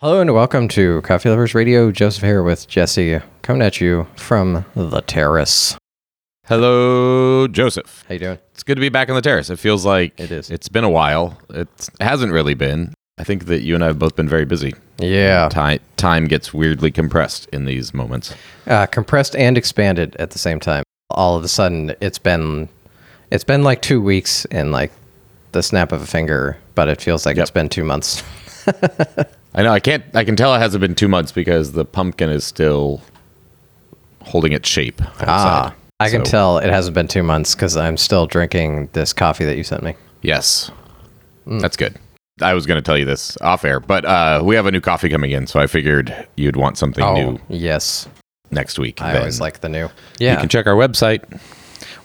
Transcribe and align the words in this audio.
Hello 0.00 0.20
and 0.20 0.32
welcome 0.32 0.68
to 0.68 1.00
Coffee 1.02 1.28
Lovers 1.28 1.54
Radio. 1.54 1.90
Joseph 1.90 2.22
here 2.22 2.42
with 2.42 2.68
Jesse, 2.68 3.20
coming 3.42 3.62
at 3.62 3.80
you 3.80 4.06
from 4.16 4.64
the 4.76 5.00
terrace. 5.00 5.76
Hello, 6.46 7.48
Joseph. 7.48 8.04
How 8.06 8.14
you 8.14 8.20
doing? 8.20 8.38
It's 8.52 8.62
good 8.62 8.76
to 8.76 8.80
be 8.80 8.88
back 8.90 9.08
on 9.08 9.16
the 9.16 9.22
terrace. 9.22 9.50
It 9.50 9.58
feels 9.58 9.84
like 9.84 10.18
It 10.18 10.30
is. 10.30 10.50
It's 10.50 10.68
been 10.68 10.84
a 10.84 10.88
while. 10.90 11.36
It's, 11.50 11.88
it 11.88 12.02
hasn't 12.02 12.32
really 12.32 12.54
been. 12.54 12.94
I 13.18 13.24
think 13.24 13.46
that 13.46 13.62
you 13.62 13.74
and 13.74 13.82
I 13.82 13.88
have 13.88 13.98
both 13.98 14.14
been 14.14 14.28
very 14.28 14.44
busy. 14.44 14.72
Yeah, 14.98 15.48
Time 15.48 15.80
time 15.96 16.26
gets 16.28 16.54
weirdly 16.54 16.92
compressed 16.92 17.48
in 17.52 17.64
these 17.64 17.92
moments. 17.92 18.34
uh, 18.68 18.86
compressed 18.86 19.34
and 19.34 19.58
expanded 19.58 20.14
at 20.20 20.30
the 20.30 20.38
same 20.38 20.60
time. 20.60 20.84
All 21.10 21.36
of 21.36 21.42
a 21.42 21.48
sudden, 21.48 21.94
it's 22.00 22.18
been 22.18 22.68
it's 23.32 23.44
been 23.44 23.64
like 23.64 23.82
two 23.82 24.00
weeks 24.00 24.44
in 24.46 24.70
like 24.70 24.92
the 25.50 25.62
snap 25.62 25.90
of 25.90 26.02
a 26.02 26.06
finger, 26.06 26.56
but 26.76 26.86
it 26.88 27.00
feels 27.00 27.26
like 27.26 27.36
Yep. 27.36 27.42
it's 27.42 27.50
been 27.50 27.68
two 27.68 27.84
months. 27.84 28.22
I 29.54 29.62
know. 29.62 29.72
I 29.72 29.80
can't. 29.80 30.04
I 30.14 30.24
can 30.24 30.36
tell 30.36 30.54
it 30.54 30.58
hasn't 30.58 30.80
been 30.80 30.94
two 30.94 31.08
months 31.08 31.32
because 31.32 31.72
the 31.72 31.84
pumpkin 31.84 32.30
is 32.30 32.44
still 32.44 33.00
holding 34.22 34.52
its 34.52 34.68
shape. 34.68 35.00
Ah, 35.20 35.66
outside. 35.66 35.74
I 36.00 36.10
can 36.10 36.22
tell 36.22 36.58
it 36.58 36.70
hasn't 36.70 36.94
been 36.94 37.08
two 37.08 37.22
months 37.22 37.54
because 37.54 37.76
I'm 37.76 37.96
still 37.96 38.26
drinking 38.26 38.90
this 38.92 39.12
coffee 39.12 39.44
that 39.44 39.56
you 39.56 39.64
sent 39.64 39.82
me. 39.82 39.94
Yes, 40.22 40.70
Mm. 41.46 41.60
that's 41.60 41.76
good. 41.76 41.96
I 42.40 42.54
was 42.54 42.66
going 42.66 42.76
to 42.78 42.82
tell 42.82 42.96
you 42.96 43.04
this 43.04 43.36
off 43.40 43.64
air, 43.64 43.80
but 43.80 44.04
uh, 44.04 44.42
we 44.44 44.54
have 44.54 44.66
a 44.66 44.70
new 44.70 44.80
coffee 44.80 45.08
coming 45.08 45.32
in, 45.32 45.46
so 45.48 45.58
I 45.58 45.66
figured 45.66 46.14
you'd 46.36 46.54
want 46.56 46.78
something 46.78 47.02
Oh, 47.02 47.14
new 47.14 47.40
yes, 47.48 48.06
next 48.52 48.78
week. 48.78 49.02
I 49.02 49.12
Then 49.12 49.22
always 49.22 49.40
like 49.40 49.60
the 49.60 49.68
new. 49.68 49.88
Yeah, 50.20 50.34
you 50.34 50.38
can 50.38 50.48
check 50.48 50.66
our 50.68 50.74
website. 50.76 51.22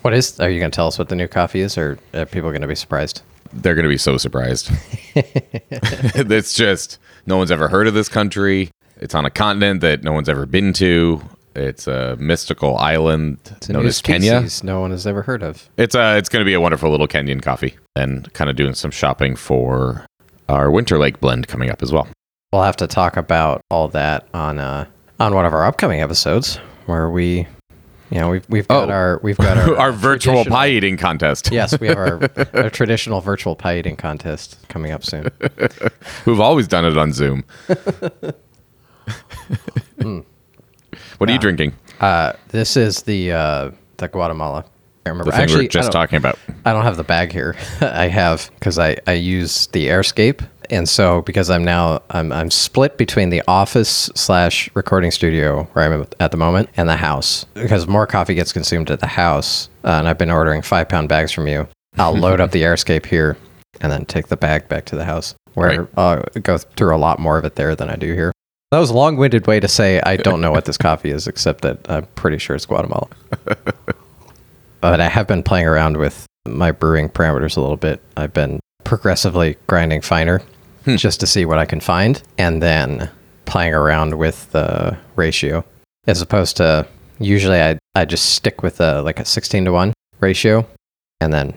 what 0.01 0.13
is? 0.13 0.39
Are 0.39 0.49
you 0.49 0.59
going 0.59 0.71
to 0.71 0.75
tell 0.75 0.87
us 0.87 0.97
what 0.97 1.09
the 1.09 1.15
new 1.15 1.27
coffee 1.27 1.61
is, 1.61 1.77
or 1.77 1.99
are 2.15 2.25
people 2.25 2.49
going 2.49 2.61
to 2.63 2.67
be 2.67 2.73
surprised? 2.75 3.21
They're 3.53 3.75
going 3.75 3.83
to 3.83 3.89
be 3.89 3.97
so 3.97 4.17
surprised. 4.17 4.71
it's 5.15 6.53
just 6.53 6.99
no 7.25 7.37
one's 7.37 7.51
ever 7.51 7.67
heard 7.67 7.87
of 7.87 7.93
this 7.93 8.09
country. 8.09 8.71
It's 8.97 9.15
on 9.15 9.25
a 9.25 9.29
continent 9.29 9.81
that 9.81 10.03
no 10.03 10.13
one's 10.13 10.29
ever 10.29 10.45
been 10.45 10.73
to. 10.73 11.21
It's 11.55 11.85
a 11.87 12.15
mystical 12.17 12.77
island 12.77 13.37
It's 13.57 13.69
a 13.69 13.73
known 13.73 13.85
as 13.85 14.01
Kenya. 14.01 14.47
no 14.63 14.79
one 14.79 14.91
has 14.91 15.05
ever 15.05 15.21
heard 15.21 15.43
of. 15.43 15.69
It's 15.77 15.93
uh, 15.93 16.15
it's 16.17 16.29
going 16.29 16.41
to 16.41 16.45
be 16.45 16.53
a 16.53 16.61
wonderful 16.61 16.89
little 16.89 17.07
Kenyan 17.07 17.41
coffee, 17.41 17.75
and 17.95 18.31
kind 18.33 18.49
of 18.49 18.55
doing 18.55 18.73
some 18.73 18.89
shopping 18.91 19.35
for 19.35 20.05
our 20.49 20.71
Winter 20.71 20.97
Lake 20.97 21.19
blend 21.19 21.47
coming 21.47 21.69
up 21.69 21.83
as 21.83 21.91
well. 21.91 22.07
We'll 22.51 22.63
have 22.63 22.77
to 22.77 22.87
talk 22.87 23.17
about 23.17 23.61
all 23.69 23.87
that 23.89 24.27
on 24.33 24.57
uh 24.59 24.85
on 25.19 25.35
one 25.35 25.45
of 25.45 25.53
our 25.53 25.65
upcoming 25.65 26.01
episodes 26.01 26.57
where 26.85 27.09
we, 27.09 27.47
you 28.13 28.19
know, 28.19 28.29
we've 28.29 28.45
we've 28.47 28.67
got 28.67 28.89
Oh. 28.89 28.93
our 28.93 29.19
we've 29.23 29.37
got 29.37 29.57
our, 29.57 29.75
our 29.85 29.91
virtual 29.91 30.45
pie 30.45 30.69
eating 30.69 30.97
contest. 30.97 31.49
Yes, 31.51 31.79
we 31.79 31.87
have 31.87 31.97
our, 31.97 32.21
our 32.53 32.69
traditional 32.69 33.21
virtual 33.21 33.55
pie 33.55 33.79
eating 33.79 33.95
contest 33.95 34.55
coming 34.69 34.91
up 34.91 35.03
soon. 35.03 35.29
We've 36.25 36.39
always 36.39 36.67
done 36.67 36.85
it 36.85 36.95
on 36.95 37.11
Zoom. 37.11 37.43
what 41.17 41.29
are 41.29 41.31
you 41.31 41.39
drinking? 41.39 41.73
Uh, 41.99 42.33
this 42.49 42.77
is 42.77 43.01
the 43.01 43.31
uh, 43.31 43.71
the 43.97 44.07
Guatemala. 44.07 44.65
I 45.05 45.09
remember 45.09 45.31
The 45.31 45.35
thing 45.37 45.43
actually 45.43 45.59
we 45.61 45.65
were 45.65 45.69
just 45.69 45.91
talking 45.91 46.17
about. 46.17 46.37
I 46.65 46.71
don't 46.71 46.83
have 46.83 46.97
the 46.97 47.03
bag 47.03 47.31
here. 47.31 47.55
I 47.81 48.07
have 48.07 48.51
because 48.59 48.77
I, 48.79 48.97
I 49.07 49.13
use 49.13 49.67
the 49.67 49.87
Airscape, 49.87 50.47
and 50.73 50.87
so 50.89 51.21
because 51.21 51.49
I'm 51.49 51.63
now 51.63 52.01
I'm 52.09 52.31
I'm 52.31 52.51
split 52.51 52.97
between 52.97 53.29
the 53.29 53.41
office 53.47 54.09
slash 54.15 54.69
recording 54.73 55.11
studio 55.11 55.63
where 55.73 55.85
I'm 55.85 56.07
at 56.19 56.31
the 56.31 56.37
moment 56.37 56.69
and 56.75 56.89
the 56.89 56.95
house 56.95 57.45
because 57.53 57.87
more 57.87 58.07
coffee 58.07 58.35
gets 58.35 58.51
consumed 58.51 58.91
at 58.91 58.99
the 58.99 59.07
house, 59.07 59.69
uh, 59.83 59.89
and 59.89 60.07
I've 60.07 60.17
been 60.17 60.31
ordering 60.31 60.61
five 60.61 60.89
pound 60.89 61.09
bags 61.09 61.31
from 61.31 61.47
you. 61.47 61.67
I'll 61.97 62.15
load 62.15 62.39
up 62.41 62.51
the 62.51 62.63
Airscape 62.63 63.05
here, 63.05 63.37
and 63.81 63.91
then 63.91 64.05
take 64.05 64.27
the 64.27 64.37
bag 64.37 64.67
back 64.67 64.85
to 64.85 64.95
the 64.95 65.05
house 65.05 65.35
where 65.53 65.81
Right. 65.81 65.89
I'll 65.97 66.23
go 66.41 66.57
through 66.57 66.95
a 66.95 66.97
lot 66.97 67.19
more 67.19 67.37
of 67.37 67.45
it 67.45 67.55
there 67.55 67.75
than 67.75 67.89
I 67.89 67.95
do 67.95 68.13
here. 68.13 68.31
That 68.71 68.79
was 68.79 68.89
a 68.89 68.95
long 68.95 69.17
winded 69.17 69.45
way 69.45 69.59
to 69.59 69.67
say 69.67 70.01
I 70.01 70.17
don't 70.17 70.41
know 70.41 70.51
what 70.51 70.65
this 70.65 70.77
coffee 70.89 71.11
is, 71.11 71.27
except 71.27 71.61
that 71.61 71.89
I'm 71.89 72.07
pretty 72.15 72.39
sure 72.39 72.55
it's 72.55 72.65
Guatemala 72.65 73.07
but 74.81 74.99
I 74.99 75.07
have 75.07 75.27
been 75.27 75.43
playing 75.43 75.65
around 75.65 75.95
with 75.95 76.25
my 76.45 76.71
brewing 76.71 77.07
parameters 77.07 77.55
a 77.55 77.61
little 77.61 77.77
bit. 77.77 78.01
I've 78.17 78.33
been 78.33 78.59
progressively 78.83 79.55
grinding 79.65 80.01
finer 80.01 80.41
just 80.85 81.19
to 81.19 81.27
see 81.27 81.45
what 81.45 81.59
I 81.59 81.65
can 81.65 81.79
find 81.79 82.21
and 82.37 82.61
then 82.61 83.09
playing 83.45 83.73
around 83.73 84.17
with 84.17 84.51
the 84.51 84.97
ratio 85.15 85.63
as 86.07 86.21
opposed 86.21 86.57
to 86.57 86.87
usually 87.19 87.61
I, 87.61 87.77
I 87.95 88.05
just 88.05 88.33
stick 88.33 88.63
with 88.63 88.81
a, 88.81 89.01
like 89.01 89.19
a 89.19 89.25
16 89.25 89.65
to 89.65 89.71
1 89.71 89.93
ratio 90.19 90.67
and 91.21 91.33
then, 91.33 91.53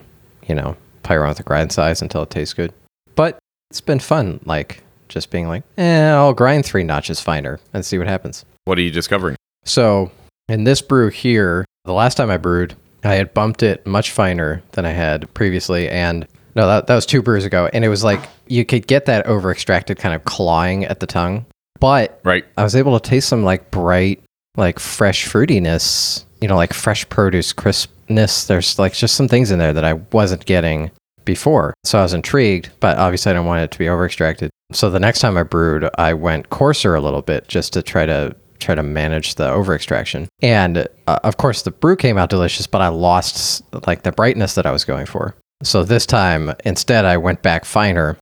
you 0.46 0.54
know, 0.54 0.76
play 1.02 1.16
around 1.16 1.30
with 1.30 1.38
the 1.38 1.44
grind 1.44 1.72
size 1.72 2.02
until 2.02 2.22
it 2.22 2.30
tastes 2.30 2.54
good. 2.54 2.72
But 3.14 3.38
it's 3.70 3.80
been 3.80 3.98
fun, 3.98 4.40
like 4.44 4.82
just 5.08 5.30
being 5.30 5.48
like, 5.48 5.64
eh, 5.78 6.10
I'll 6.10 6.34
grind 6.34 6.64
three 6.64 6.84
notches 6.84 7.20
finer 7.20 7.60
and 7.72 7.84
see 7.84 7.98
what 7.98 8.06
happens. 8.06 8.44
What 8.64 8.78
are 8.78 8.82
you 8.82 8.90
discovering? 8.90 9.36
So 9.64 10.10
in 10.48 10.64
this 10.64 10.82
brew 10.82 11.10
here, 11.10 11.64
the 11.84 11.92
last 11.92 12.16
time 12.16 12.30
I 12.30 12.36
brewed, 12.36 12.74
I 13.04 13.14
had 13.14 13.34
bumped 13.34 13.62
it 13.62 13.86
much 13.86 14.10
finer 14.10 14.62
than 14.72 14.84
I 14.84 14.90
had 14.90 15.32
previously. 15.34 15.88
And 15.88 16.26
no, 16.56 16.66
that, 16.66 16.86
that 16.86 16.94
was 16.94 17.04
two 17.04 17.20
brews 17.22 17.44
ago. 17.44 17.68
And 17.72 17.84
it 17.84 17.88
was 17.88 18.02
like 18.02 18.28
you 18.48 18.64
could 18.64 18.86
get 18.86 19.04
that 19.06 19.26
over 19.26 19.52
extracted 19.52 19.98
kind 19.98 20.14
of 20.14 20.24
clawing 20.24 20.86
at 20.86 21.00
the 21.00 21.06
tongue. 21.06 21.44
But 21.78 22.18
Right. 22.24 22.46
I 22.56 22.64
was 22.64 22.74
able 22.74 22.98
to 22.98 23.08
taste 23.08 23.28
some 23.28 23.44
like 23.44 23.70
bright, 23.70 24.22
like 24.56 24.78
fresh 24.78 25.28
fruitiness, 25.28 26.24
you 26.40 26.48
know, 26.48 26.56
like 26.56 26.72
fresh 26.72 27.06
produce 27.10 27.52
crispness. 27.52 28.46
There's 28.46 28.78
like 28.78 28.94
just 28.94 29.14
some 29.14 29.28
things 29.28 29.50
in 29.50 29.58
there 29.58 29.74
that 29.74 29.84
I 29.84 29.92
wasn't 30.12 30.46
getting 30.46 30.90
before. 31.26 31.74
So 31.84 31.98
I 31.98 32.02
was 32.02 32.14
intrigued, 32.14 32.70
but 32.80 32.96
obviously 32.96 33.30
I 33.30 33.34
didn't 33.34 33.46
want 33.46 33.62
it 33.62 33.70
to 33.72 33.78
be 33.78 33.90
over 33.90 34.06
extracted. 34.06 34.50
So 34.72 34.88
the 34.88 34.98
next 34.98 35.20
time 35.20 35.36
I 35.36 35.42
brewed, 35.42 35.88
I 35.98 36.14
went 36.14 36.48
coarser 36.48 36.94
a 36.94 37.00
little 37.02 37.22
bit 37.22 37.48
just 37.48 37.74
to 37.74 37.82
try 37.82 38.06
to 38.06 38.34
try 38.58 38.74
to 38.74 38.82
manage 38.82 39.34
the 39.34 39.50
over 39.50 39.74
extraction. 39.74 40.26
And 40.40 40.88
uh, 41.06 41.18
of 41.22 41.36
course 41.36 41.62
the 41.62 41.70
brew 41.70 41.96
came 41.96 42.16
out 42.16 42.30
delicious, 42.30 42.66
but 42.66 42.80
I 42.80 42.88
lost 42.88 43.62
like 43.86 44.04
the 44.04 44.12
brightness 44.12 44.54
that 44.54 44.64
I 44.64 44.70
was 44.70 44.86
going 44.86 45.04
for. 45.04 45.36
So 45.62 45.82
this 45.82 46.06
time 46.06 46.52
instead 46.64 47.04
I 47.04 47.16
went 47.16 47.42
back 47.42 47.64
finer 47.64 48.16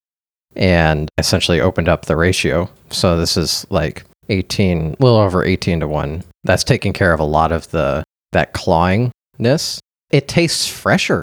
and 0.56 1.10
essentially 1.18 1.60
opened 1.60 1.88
up 1.88 2.04
the 2.04 2.16
ratio. 2.16 2.70
So 2.90 3.18
this 3.18 3.36
is 3.36 3.66
like 3.70 4.04
18, 4.28 4.96
a 4.98 5.02
little 5.02 5.18
over 5.18 5.44
18 5.44 5.80
to 5.80 5.88
1. 5.88 6.24
That's 6.44 6.64
taking 6.64 6.92
care 6.92 7.12
of 7.12 7.20
a 7.20 7.24
lot 7.24 7.52
of 7.52 7.70
the 7.70 8.04
that 8.32 8.54
clawingness. 8.54 9.78
It 10.10 10.28
tastes 10.28 10.66
fresher. 10.66 11.22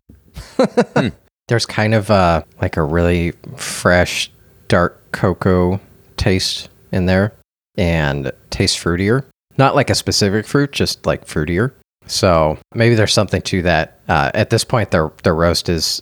There's 1.48 1.66
kind 1.66 1.94
of 1.94 2.10
uh 2.12 2.44
like 2.62 2.78
a 2.78 2.84
really 2.84 3.32
fresh 3.56 4.32
dark 4.68 5.12
cocoa 5.12 5.80
taste 6.18 6.70
in 6.92 7.06
there 7.06 7.34
and 7.78 8.32
tastes 8.50 8.82
fruitier. 8.82 9.26
Not 9.58 9.76
like 9.76 9.90
a 9.90 9.96
specific 9.96 10.46
fruit, 10.46 10.72
just 10.72 11.06
like 11.06 11.26
fruitier. 11.26 11.74
So 12.08 12.58
maybe 12.74 12.96
there's 12.96 13.14
something 13.14 13.42
to 13.44 13.62
that. 13.64 14.00
Uh, 14.08 14.32
at 14.34 14.50
this 14.50 14.64
point, 14.64 14.92
the 14.92 15.12
the 15.24 15.34
roast 15.34 15.70
is 15.70 16.02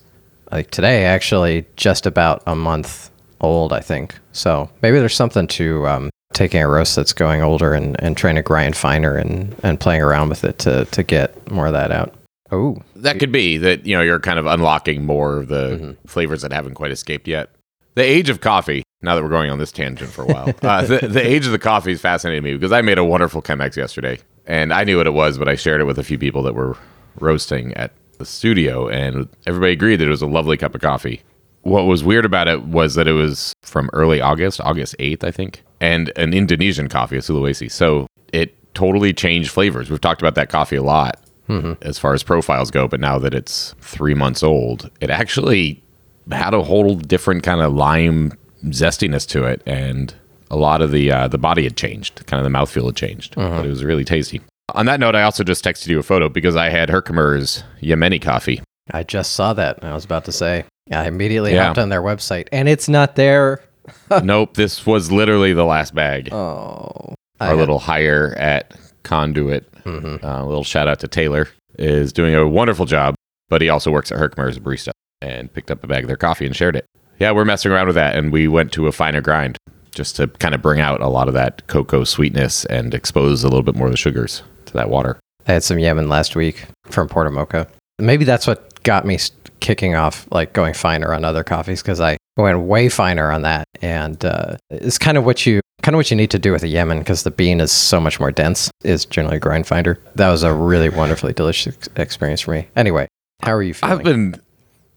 like 0.52 0.72
today 0.72 1.06
actually 1.06 1.66
just 1.76 2.06
about 2.06 2.42
a 2.48 2.56
month 2.56 3.12
old, 3.42 3.72
I 3.74 3.80
think. 3.82 4.16
So 4.32 4.70
maybe 4.82 5.00
there's 5.00 5.16
something 5.16 5.48
to 5.48 5.88
um, 5.88 6.10
taking 6.34 6.62
a 6.62 6.68
roast 6.68 6.96
that's 6.96 7.14
going 7.14 7.42
older 7.42 7.74
and, 7.74 8.02
and 8.04 8.18
trying 8.18 8.36
to 8.36 8.42
grind 8.42 8.76
finer 8.76 9.16
and, 9.16 9.56
and 9.64 9.80
playing 9.80 10.02
around 10.02 10.30
with 10.30 10.44
it 10.44 10.58
to, 10.60 10.86
to 10.86 11.04
get 11.04 11.50
more 11.52 11.68
of 11.68 11.74
that 11.74 11.92
out. 11.92 12.14
Oh, 12.52 12.82
That 12.96 13.20
could 13.20 13.32
be 13.32 13.58
that 13.58 13.86
you 13.86 13.96
know 13.96 14.02
you're 14.02 14.20
kind 14.20 14.40
of 14.40 14.46
unlocking 14.48 15.06
more 15.06 15.38
of 15.38 15.48
the 15.50 15.70
Mm-hmm. 15.70 16.08
flavors 16.08 16.42
that 16.42 16.52
haven't 16.52 16.74
quite 16.76 16.92
escaped 16.92 17.28
yet. 17.28 17.50
The 17.96 18.04
age 18.04 18.30
of 18.30 18.42
coffee. 18.42 18.84
Now 19.02 19.16
that 19.16 19.24
we're 19.24 19.30
going 19.30 19.50
on 19.50 19.60
this 19.60 19.72
tangent 19.72 20.10
for 20.10 20.24
a 20.24 20.26
while, 20.26 20.50
uh, 20.62 20.82
the, 20.84 21.08
the 21.08 21.26
age 21.26 21.46
of 21.46 21.54
the 21.54 21.60
coffee 21.60 21.94
is 21.94 22.02
fascinating 22.02 22.44
me 22.44 22.54
because 22.54 22.74
I 22.74 22.82
made 22.82 22.98
a 22.98 23.04
wonderful 23.06 23.42
Chemex 23.42 23.78
yesterday, 23.78 24.20
and 24.50 24.74
I 24.74 24.84
knew 24.84 24.98
what 24.98 25.08
it 25.08 25.14
was, 25.14 25.38
but 25.38 25.48
I 25.48 25.56
shared 25.56 25.80
it 25.80 25.86
with 25.86 26.00
a 26.00 26.04
few 26.04 26.18
people 26.18 26.42
that 26.44 26.56
were 26.56 26.76
roasting 27.20 27.74
at 27.76 27.94
the 28.18 28.26
studio, 28.26 28.90
and 28.90 29.30
everybody 29.46 29.72
agreed 29.72 29.98
that 29.98 30.08
it 30.08 30.10
was 30.10 30.24
a 30.24 30.28
lovely 30.28 30.58
cup 30.58 30.74
of 30.76 30.82
coffee. 30.82 31.22
What 31.62 31.84
was 31.84 32.04
weird 32.04 32.26
about 32.26 32.48
it 32.48 32.64
was 32.64 32.96
that 32.96 33.08
it 33.08 33.14
was 33.14 33.54
from 33.62 33.90
early 33.94 34.20
August, 34.20 34.60
August 34.62 34.96
8th, 34.98 35.24
I 35.24 35.32
think, 35.32 35.64
and 35.80 36.12
an 36.16 36.34
Indonesian 36.34 36.90
coffee, 36.90 37.18
a 37.18 37.20
Sulawesi. 37.20 37.72
So 37.72 38.08
it 38.34 38.56
totally 38.74 39.14
changed 39.14 39.52
flavors. 39.52 39.90
We've 39.92 40.02
talked 40.02 40.22
about 40.22 40.36
that 40.36 40.50
coffee 40.50 40.78
a 40.78 40.84
lot 40.84 41.22
mm-hmm. 41.48 41.74
as 41.82 42.00
far 42.00 42.16
as 42.16 42.24
profiles 42.24 42.72
go, 42.72 42.88
but 42.88 43.00
now 43.00 43.20
that 43.20 43.36
it's 43.36 43.76
three 43.82 44.16
months 44.16 44.42
old, 44.42 44.90
it 45.00 45.12
actually 45.12 45.84
had 46.32 46.56
a 46.56 46.64
whole 46.64 46.96
different 46.96 47.44
kind 47.44 47.62
of 47.62 47.74
lime 47.74 48.34
zestiness 48.66 49.28
to 49.28 49.46
it, 49.46 49.62
and 49.68 50.16
a 50.52 50.56
lot 50.58 50.82
of 50.82 50.92
the 50.92 51.12
uh, 51.12 51.28
the 51.28 51.38
body 51.38 51.64
had 51.64 51.78
changed, 51.78 52.26
kind 52.28 52.44
of 52.46 52.52
the 52.52 52.58
mouthfeel 52.58 52.86
had 52.86 52.96
changed, 52.96 53.36
but 53.36 53.66
it 53.66 53.70
was 53.70 53.84
really 53.84 54.06
tasty. 54.06 54.42
On 54.76 54.86
that 54.86 55.00
note, 55.00 55.16
I 55.16 55.24
also 55.24 55.44
just 55.44 55.64
texted 55.64 55.88
you 55.88 56.00
a 56.00 56.04
photo 56.04 56.30
because 56.30 56.56
I 56.56 56.70
had 56.70 56.90
Herkimer's 56.90 57.64
Yemeni 57.82 58.22
coffee. 58.22 58.62
I 58.92 59.04
just 59.04 59.34
saw 59.34 59.54
that. 59.54 59.84
I 59.84 59.94
was 59.94 60.06
about 60.06 60.26
to 60.26 60.32
say. 60.32 60.66
I 60.92 61.08
immediately 61.08 61.54
Yeah. 61.54 61.66
hopped 61.68 61.78
on 61.80 61.90
their 61.90 62.02
website 62.02 62.48
and 62.52 62.68
it's 62.70 62.88
not 62.90 63.16
there. 63.16 63.62
nope, 64.24 64.54
this 64.56 64.86
was 64.86 65.12
literally 65.12 65.54
the 65.54 65.66
last 65.66 65.94
bag. 65.96 66.32
Oh, 66.34 67.14
Our 67.40 67.56
little 67.56 67.80
hire 67.80 68.34
at 68.38 68.74
Conduit, 69.04 69.72
Mhm. 69.84 70.24
uh, 70.24 70.44
a 70.44 70.46
little 70.46 70.64
shout 70.64 70.88
out 70.88 71.00
to 71.00 71.08
Taylor, 71.08 71.48
is 71.78 72.12
doing 72.14 72.36
a 72.36 72.48
wonderful 72.48 72.86
job, 72.86 73.16
but 73.50 73.62
he 73.62 73.70
also 73.70 73.90
works 73.92 74.12
at 74.12 74.18
Herkimer 74.20 74.48
as 74.50 74.58
a 74.58 74.60
barista 74.60 74.90
and 75.22 75.52
picked 75.54 75.72
up 75.72 75.84
a 75.84 75.88
bag 75.88 76.04
of 76.04 76.08
their 76.08 76.18
coffee 76.18 76.46
and 76.46 76.56
shared 76.56 76.76
it. 76.76 76.86
Yeah, 77.20 77.32
we're 77.32 77.46
messing 77.46 77.72
around 77.72 77.88
with 77.88 77.96
that, 77.96 78.16
and 78.16 78.32
we 78.32 78.48
went 78.48 78.72
to 78.74 78.88
a 78.88 78.92
finer 78.92 79.22
grind. 79.22 79.58
Just 79.92 80.16
to 80.18 80.28
kind 80.28 80.56
of 80.56 80.62
bring 80.62 80.80
out 80.80 81.02
a 81.02 81.08
lot 81.08 81.28
of 81.28 81.34
that 81.34 81.66
cocoa 81.68 82.04
sweetness 82.04 82.66
and 82.66 82.94
expose 82.94 83.44
a 83.44 83.48
little 83.48 83.64
bit 83.64 83.76
more 83.76 83.88
of 83.88 83.94
the 83.94 83.98
sugars 83.98 84.44
to 84.66 84.74
that 84.74 84.90
water. 84.90 85.20
I 85.48 85.54
had 85.54 85.64
some 85.64 85.80
Yemen 85.80 86.10
last 86.10 86.36
week 86.36 86.66
from 86.86 87.08
Port 87.08 87.28
of 87.28 87.34
Mokha. 87.34 87.68
Maybe 87.98 88.24
that's 88.24 88.46
what 88.46 88.82
got 88.84 89.06
me 89.06 89.18
kicking 89.60 89.96
off, 89.96 90.28
like 90.32 90.54
going 90.54 90.74
finer 90.74 91.14
on 91.14 91.26
other 91.26 91.44
coffees, 91.44 91.82
because 91.82 92.00
I 92.00 92.18
went 92.38 92.60
way 92.62 92.88
finer 92.88 93.32
on 93.32 93.42
that, 93.42 93.66
and 93.82 94.24
uh, 94.24 94.58
it's 94.70 94.98
kind 94.98 95.18
of 95.18 95.26
what 95.26 95.46
you 95.46 95.60
kind 95.82 95.96
of 95.96 95.98
what 95.98 96.12
you 96.12 96.18
need 96.18 96.32
to 96.32 96.40
do 96.40 96.52
with 96.52 96.64
a 96.64 96.68
Yemen, 96.68 97.00
because 97.00 97.24
the 97.24 97.32
bean 97.32 97.60
is 97.60 97.72
so 97.72 98.00
much 98.00 98.20
more 98.20 98.32
dense. 98.32 98.70
Is 98.84 99.06
generally 99.06 99.38
a 99.38 99.40
grind 99.40 99.68
finder. 99.68 100.00
That 100.16 100.30
was 100.30 100.44
a 100.44 100.54
really 100.54 100.90
wonderfully 100.90 101.34
delicious 101.34 101.76
ex- 101.76 101.90
experience 101.96 102.42
for 102.42 102.52
me. 102.52 102.68
Anyway, 102.76 103.08
how 103.42 103.54
are 103.54 103.64
you 103.64 103.74
feeling? 103.74 103.98
I've 103.98 104.04
been, 104.04 104.42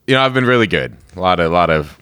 you 0.06 0.14
know, 0.14 0.22
I've 0.22 0.34
been 0.34 0.44
really 0.44 0.66
good. 0.66 0.96
A 1.16 1.20
lot 1.20 1.40
of, 1.40 1.50
a 1.50 1.54
lot 1.54 1.70
of 1.70 1.98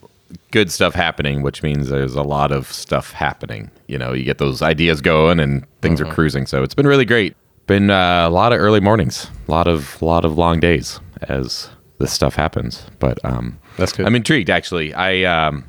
good 0.51 0.71
stuff 0.71 0.95
happening, 0.95 1.43
which 1.43 1.63
means 1.63 1.89
there's 1.89 2.15
a 2.15 2.23
lot 2.23 2.53
of 2.53 2.71
stuff 2.73 3.13
happening. 3.13 3.71
You 3.87 3.99
know, 3.99 4.13
you 4.13 4.25
get 4.25 4.39
those 4.39 4.63
ideas 4.63 5.01
going 5.01 5.41
and 5.41 5.65
things 5.81 6.01
are 6.01 6.07
cruising. 6.07 6.47
So 6.47 6.63
it's 6.63 6.75
been 6.75 6.87
really 6.87 7.05
great. 7.05 7.37
Been 7.67 7.91
uh, 7.91 8.27
a 8.29 8.31
lot 8.31 8.53
of 8.53 8.59
early 8.59 8.81
mornings, 8.81 9.29
a 9.47 9.51
lot 9.51 9.69
of, 9.69 10.01
lot 10.03 10.25
of 10.25 10.37
long 10.37 10.61
days 10.61 10.99
as 11.23 11.69
this 11.99 12.13
stuff 12.13 12.35
happens. 12.35 12.85
But 12.99 13.25
um, 13.25 13.59
That's 13.77 13.93
good. 13.93 14.07
I'm 14.07 14.17
intrigued 14.17 14.51
actually. 14.51 14.93
I 14.95 15.23
um, 15.23 15.65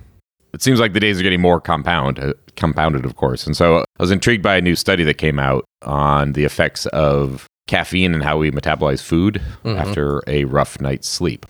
it 0.53 0.61
seems 0.61 0.79
like 0.79 0.93
the 0.93 0.99
days 0.99 1.19
are 1.19 1.23
getting 1.23 1.41
more 1.41 1.61
compound, 1.61 2.19
uh, 2.19 2.33
compounded, 2.55 3.05
of 3.05 3.15
course. 3.15 3.45
And 3.45 3.55
so 3.55 3.79
I 3.79 4.03
was 4.03 4.11
intrigued 4.11 4.43
by 4.43 4.55
a 4.57 4.61
new 4.61 4.75
study 4.75 5.03
that 5.03 5.15
came 5.15 5.39
out 5.39 5.65
on 5.83 6.33
the 6.33 6.43
effects 6.43 6.85
of 6.87 7.47
caffeine 7.67 8.13
and 8.13 8.23
how 8.23 8.37
we 8.37 8.51
metabolize 8.51 9.01
food 9.01 9.41
after 9.63 10.21
a 10.27 10.43
rough 10.45 10.81
night's 10.81 11.07
sleep. 11.07 11.45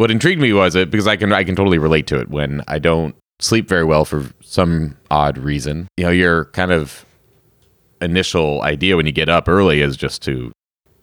What 0.00 0.10
intrigued 0.10 0.40
me 0.40 0.54
was 0.54 0.76
it 0.76 0.90
because 0.90 1.06
I 1.06 1.16
can 1.16 1.30
I 1.30 1.44
can 1.44 1.54
totally 1.54 1.76
relate 1.76 2.06
to 2.06 2.18
it 2.18 2.30
when 2.30 2.62
I 2.66 2.78
don't 2.78 3.14
sleep 3.38 3.68
very 3.68 3.84
well 3.84 4.06
for 4.06 4.24
some 4.40 4.96
odd 5.10 5.36
reason. 5.36 5.88
You 5.98 6.04
know, 6.06 6.10
your 6.10 6.46
kind 6.46 6.72
of 6.72 7.04
initial 8.00 8.62
idea 8.62 8.96
when 8.96 9.04
you 9.04 9.12
get 9.12 9.28
up 9.28 9.46
early 9.46 9.82
is 9.82 9.98
just 9.98 10.22
to 10.22 10.52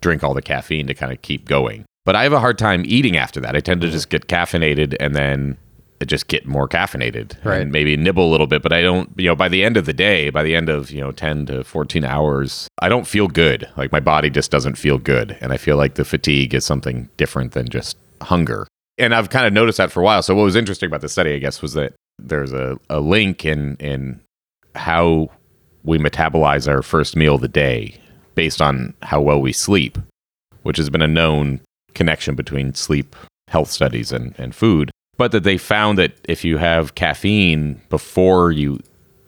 drink 0.02 0.24
all 0.24 0.34
the 0.34 0.42
caffeine 0.42 0.88
to 0.88 0.96
kind 0.96 1.12
of 1.12 1.22
keep 1.22 1.46
going. 1.46 1.86
But 2.06 2.16
I 2.16 2.24
have 2.24 2.34
a 2.34 2.40
hard 2.40 2.58
time 2.58 2.82
eating 2.88 3.18
after 3.18 3.40
that. 3.42 3.56
I 3.56 3.60
tend 3.60 3.82
to 3.82 3.88
mm-hmm. 3.88 3.94
just 3.94 4.10
get 4.10 4.26
caffeinated 4.26 4.96
and 5.00 5.16
then 5.16 5.58
just 6.04 6.28
get 6.28 6.48
more 6.48 6.68
caffeinated 6.68 7.36
Right. 7.46 7.62
and 7.62 7.72
maybe 7.72 7.96
nibble 7.98 8.28
a 8.28 8.32
little 8.32 8.48
bit. 8.48 8.64
But 8.64 8.74
I 8.74 8.82
don't, 8.82 9.12
you 9.16 9.28
know, 9.28 9.36
by 9.36 9.48
the 9.48 9.64
end 9.64 9.78
of 9.78 9.86
the 9.86 9.94
day, 9.94 10.32
by 10.32 10.42
the 10.42 10.56
end 10.56 10.70
of, 10.70 10.90
you 10.90 11.02
know, 11.02 11.12
10 11.12 11.46
to 11.46 11.64
14 11.64 12.04
hours, 12.04 12.68
I 12.80 12.90
don't 12.90 13.06
feel 13.06 13.28
good. 13.28 13.70
Like 13.78 13.92
my 13.92 14.00
body 14.00 14.32
just 14.32 14.50
doesn't 14.50 14.76
feel 14.80 14.98
good. 14.98 15.38
And 15.40 15.54
I 15.54 15.58
feel 15.58 15.78
like 15.78 15.94
the 15.94 16.04
fatigue 16.04 16.56
is 16.56 16.66
something 16.66 17.10
different 17.16 17.52
than 17.52 17.70
just 17.70 17.96
hunger. 18.22 18.67
And 18.98 19.14
I've 19.14 19.30
kind 19.30 19.46
of 19.46 19.54
noticed 19.54 19.78
that 19.78 19.92
for 19.92 20.02
a 20.02 20.04
while. 20.04 20.22
So 20.24 20.36
what 20.36 20.44
was 20.44 20.56
interesting 20.56 20.88
about 20.88 21.02
the 21.02 21.10
study, 21.10 21.34
I 21.34 21.40
guess, 21.40 21.62
was 21.62 21.74
that 21.74 21.94
there's 22.18 22.54
a, 22.54 22.80
a 22.90 23.00
link 23.00 23.46
in, 23.46 23.76
in 23.76 24.20
how 24.76 25.30
we 25.84 25.98
metabolize 25.98 26.68
our 26.68 26.82
first 26.82 27.16
meal 27.16 27.36
of 27.36 27.42
the 27.42 27.48
day 27.48 27.96
based 28.36 28.62
on 28.62 28.94
how 29.04 29.22
well 29.22 29.40
we 29.40 29.54
sleep, 29.54 29.98
which 30.64 30.78
has 30.78 30.90
been 30.90 31.02
a 31.02 31.08
known 31.08 31.62
connection 31.94 32.36
between 32.36 32.74
sleep 32.74 33.16
health 33.48 33.72
studies 33.72 34.12
and, 34.12 34.36
and 34.38 34.56
food. 34.56 34.92
But 35.18 35.32
that 35.32 35.44
they 35.44 35.58
found 35.58 35.98
that 35.98 36.14
if 36.26 36.44
you 36.44 36.58
have 36.58 36.96
caffeine 36.96 37.82
before 37.90 38.52
you 38.52 38.80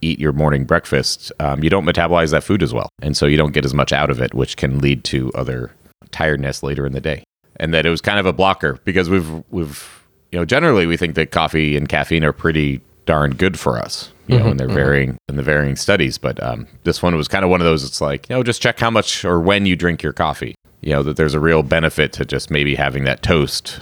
eat 0.01 0.19
your 0.19 0.33
morning 0.33 0.66
breakfast, 0.66 1.31
um, 1.39 1.63
you 1.63 1.69
don't 1.69 1.86
metabolize 1.86 2.31
that 2.31 2.44
food 2.44 2.62
as 2.62 2.74
well. 2.74 2.89
And 3.01 3.18
so 3.18 3.25
you 3.25 3.38
don't 3.38 3.54
get 3.54 3.66
as 3.66 3.74
much 3.74 3.92
out 3.92 4.10
of 4.10 4.21
it, 4.21 4.33
which 4.33 4.57
can 4.57 4.80
lead 4.80 5.04
to 5.06 5.31
other 5.33 5.71
tiredness 6.12 6.62
later 6.63 6.86
in 6.86 6.94
the 6.94 7.01
day. 7.01 7.24
And 7.60 7.74
that 7.74 7.86
it 7.86 7.90
was 7.90 8.02
kind 8.02 8.20
of 8.20 8.26
a 8.26 8.34
blocker 8.34 8.80
because 8.86 9.10
we've, 9.10 9.30
we've, 9.50 10.06
you 10.32 10.40
know, 10.40 10.46
generally 10.46 10.86
we 10.86 10.96
think 10.96 11.16
that 11.16 11.32
coffee 11.32 11.76
and 11.76 11.90
caffeine 11.90 12.24
are 12.24 12.32
pretty 12.32 12.82
darn 13.10 13.32
good 13.32 13.60
for 13.60 13.80
us, 13.80 14.12
you 14.28 14.38
know, 14.38 14.52
in 14.52 14.58
their 14.58 14.68
varying 14.68 15.18
in 15.28 15.36
the 15.36 15.42
varying 15.42 15.76
studies. 15.76 16.20
But 16.20 16.42
um, 16.44 16.68
this 16.84 17.02
one 17.02 17.16
was 17.16 17.28
kind 17.28 17.44
of 17.44 17.50
one 17.50 17.60
of 17.60 17.66
those. 17.66 17.84
It's 17.84 18.02
like, 18.02 18.30
you 18.30 18.36
know, 18.36 18.44
just 18.44 18.62
check 18.62 18.80
how 18.80 18.92
much 18.92 19.26
or 19.26 19.40
when 19.40 19.66
you 19.66 19.76
drink 19.76 20.04
your 20.04 20.14
coffee. 20.14 20.54
You 20.82 20.92
know 20.92 21.04
that 21.04 21.18
there's 21.18 21.34
a 21.34 21.40
real 21.40 21.64
benefit 21.64 22.14
to 22.14 22.24
just 22.26 22.52
maybe 22.52 22.76
having 22.76 23.04
that 23.06 23.24
toast. 23.24 23.82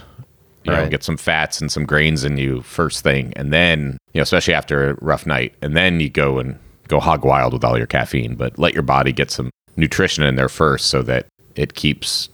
You 0.64 0.72
know, 0.72 0.88
get 0.88 1.04
some 1.04 1.16
fats 1.16 1.60
and 1.60 1.70
some 1.70 1.86
grains 1.86 2.24
in 2.24 2.36
you 2.36 2.62
first 2.62 3.02
thing, 3.04 3.32
and 3.36 3.52
then 3.52 3.98
you 4.12 4.18
know, 4.18 4.22
especially 4.22 4.54
after 4.54 4.90
a 4.90 4.94
rough 5.00 5.24
night, 5.26 5.54
and 5.62 5.76
then 5.76 6.00
you 6.00 6.10
go 6.10 6.38
and 6.38 6.58
go 6.88 6.98
hog 6.98 7.24
wild 7.24 7.52
with 7.52 7.64
all 7.64 7.78
your 7.78 7.86
caffeine. 7.86 8.34
But 8.34 8.58
let 8.58 8.74
your 8.74 8.82
body 8.82 9.12
get 9.12 9.30
some 9.30 9.50
nutrition 9.76 10.24
in 10.24 10.36
there 10.36 10.48
first, 10.48 10.88
so 10.88 11.02
that 11.02 11.26
it 11.54 11.74
keeps 11.74 12.28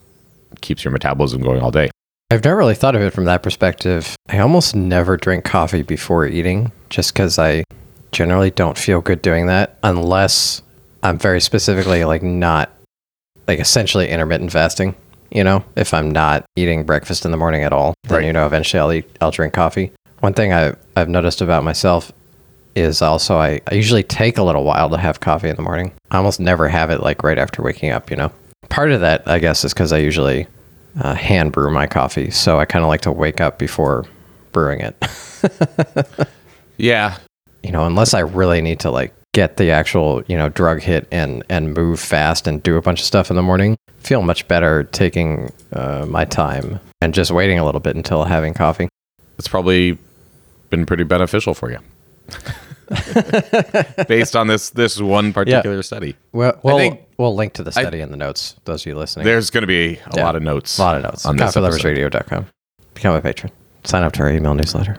keeps 0.60 0.84
your 0.84 0.92
metabolism 0.92 1.42
going 1.42 1.60
all 1.60 1.70
day. 1.70 1.90
I've 2.30 2.42
never 2.44 2.56
really 2.56 2.74
thought 2.74 2.96
of 2.96 3.02
it 3.02 3.12
from 3.12 3.24
that 3.26 3.42
perspective. 3.42 4.16
I 4.28 4.38
almost 4.38 4.74
never 4.74 5.16
drink 5.16 5.44
coffee 5.44 5.82
before 5.82 6.26
eating 6.26 6.72
just 6.90 7.12
because 7.12 7.38
I 7.38 7.64
generally 8.12 8.50
don't 8.50 8.78
feel 8.78 9.00
good 9.00 9.22
doing 9.22 9.46
that 9.46 9.76
unless 9.82 10.62
I'm 11.02 11.18
very 11.18 11.40
specifically 11.40 12.04
like 12.04 12.22
not 12.22 12.70
like 13.46 13.60
essentially 13.60 14.08
intermittent 14.08 14.52
fasting. 14.52 14.94
You 15.30 15.44
know, 15.44 15.64
if 15.76 15.92
I'm 15.92 16.10
not 16.10 16.44
eating 16.56 16.84
breakfast 16.84 17.24
in 17.24 17.30
the 17.30 17.36
morning 17.36 17.62
at 17.64 17.72
all, 17.72 17.94
then 18.04 18.18
Right. 18.18 18.26
you 18.26 18.32
know 18.32 18.46
eventually 18.46 18.80
I'll 18.80 18.92
eat 18.92 19.10
I'll 19.20 19.30
drink 19.30 19.52
coffee. 19.52 19.92
One 20.20 20.32
thing 20.32 20.52
I 20.52 20.74
I've 20.96 21.08
noticed 21.08 21.40
about 21.42 21.62
myself 21.64 22.10
is 22.74 23.02
also 23.02 23.36
I, 23.36 23.60
I 23.70 23.74
usually 23.74 24.02
take 24.02 24.38
a 24.38 24.42
little 24.42 24.64
while 24.64 24.88
to 24.90 24.96
have 24.96 25.20
coffee 25.20 25.48
in 25.48 25.56
the 25.56 25.62
morning. 25.62 25.92
I 26.10 26.16
almost 26.16 26.40
never 26.40 26.68
have 26.68 26.90
it 26.90 27.00
like 27.00 27.22
right 27.22 27.38
after 27.38 27.62
waking 27.62 27.90
up, 27.90 28.10
you 28.10 28.16
know. 28.16 28.32
Part 28.69 28.90
of 28.93 29.00
that, 29.00 29.26
I 29.26 29.38
guess, 29.38 29.64
is 29.64 29.72
because 29.72 29.93
I 29.93 29.99
usually 29.99 30.46
uh, 31.00 31.14
hand 31.14 31.52
brew 31.52 31.70
my 31.70 31.87
coffee. 31.87 32.31
So 32.31 32.58
I 32.58 32.64
kind 32.64 32.84
of 32.84 32.88
like 32.88 33.02
to 33.02 33.12
wake 33.12 33.40
up 33.40 33.58
before 33.58 34.05
brewing 34.52 34.81
it. 34.81 34.96
Yeah, 36.76 37.19
you 37.62 37.70
know, 37.70 37.87
unless 37.87 38.14
I 38.14 38.20
really 38.20 38.61
need 38.61 38.81
to 38.81 38.90
like 38.90 39.14
get 39.32 39.58
the 39.58 39.70
actual, 39.70 40.25
you 40.26 40.37
know, 40.37 40.49
drug 40.49 40.81
hit 40.81 41.06
and 41.12 41.44
and 41.49 41.72
move 41.72 42.00
fast 42.00 42.49
and 42.49 42.61
do 42.61 42.76
a 42.76 42.82
bunch 42.82 42.99
of 42.99 43.06
stuff 43.06 43.31
in 43.31 43.37
the 43.37 43.43
morning, 43.43 43.76
feel 43.99 44.22
much 44.22 44.49
better 44.49 44.82
taking 44.82 45.52
uh, 45.72 46.05
my 46.08 46.25
time 46.25 46.81
and 47.00 47.14
just 47.14 47.31
waiting 47.31 47.61
a 47.61 47.64
little 47.64 47.81
bit 47.81 47.94
until 47.94 48.25
having 48.25 48.55
coffee. 48.55 48.88
it's 49.38 49.46
probably 49.46 49.96
been 50.70 50.84
pretty 50.84 51.05
beneficial 51.05 51.55
for 51.55 51.70
you. 51.70 51.78
Based 54.08 54.34
on 54.34 54.49
this 54.49 54.70
this 54.70 55.00
one 55.00 55.32
particular 55.32 55.82
study. 55.82 56.16
Well, 56.32 56.58
we'll, 56.64 56.76
think- 56.78 57.00
we'll 57.19 57.34
link 57.34 57.52
to 57.55 57.62
the 57.62 57.72
study 57.72 58.00
in 58.00 58.11
the 58.11 58.16
notes. 58.16 58.56
Those 58.64 58.82
of 58.82 58.87
you 58.87 58.94
listening, 58.96 59.25
There's 59.26 59.50
going 59.50 59.62
to 59.62 59.66
be 59.69 59.96
a 60.06 60.16
Yeah. 60.16 60.25
lot 60.25 60.37
of 60.37 60.43
notes. 60.43 60.78
a 60.78 60.82
lot 60.82 60.96
of 60.96 61.02
notes. 61.02 61.25
on. 61.26 61.37
CoffeeLoversRadio.com. 61.38 62.46
Become 62.94 63.14
a 63.16 63.20
patron. 63.20 63.52
Sign 63.84 64.02
up 64.02 64.12
to 64.14 64.22
our 64.22 64.31
email 64.31 64.55
newsletter. 64.55 64.99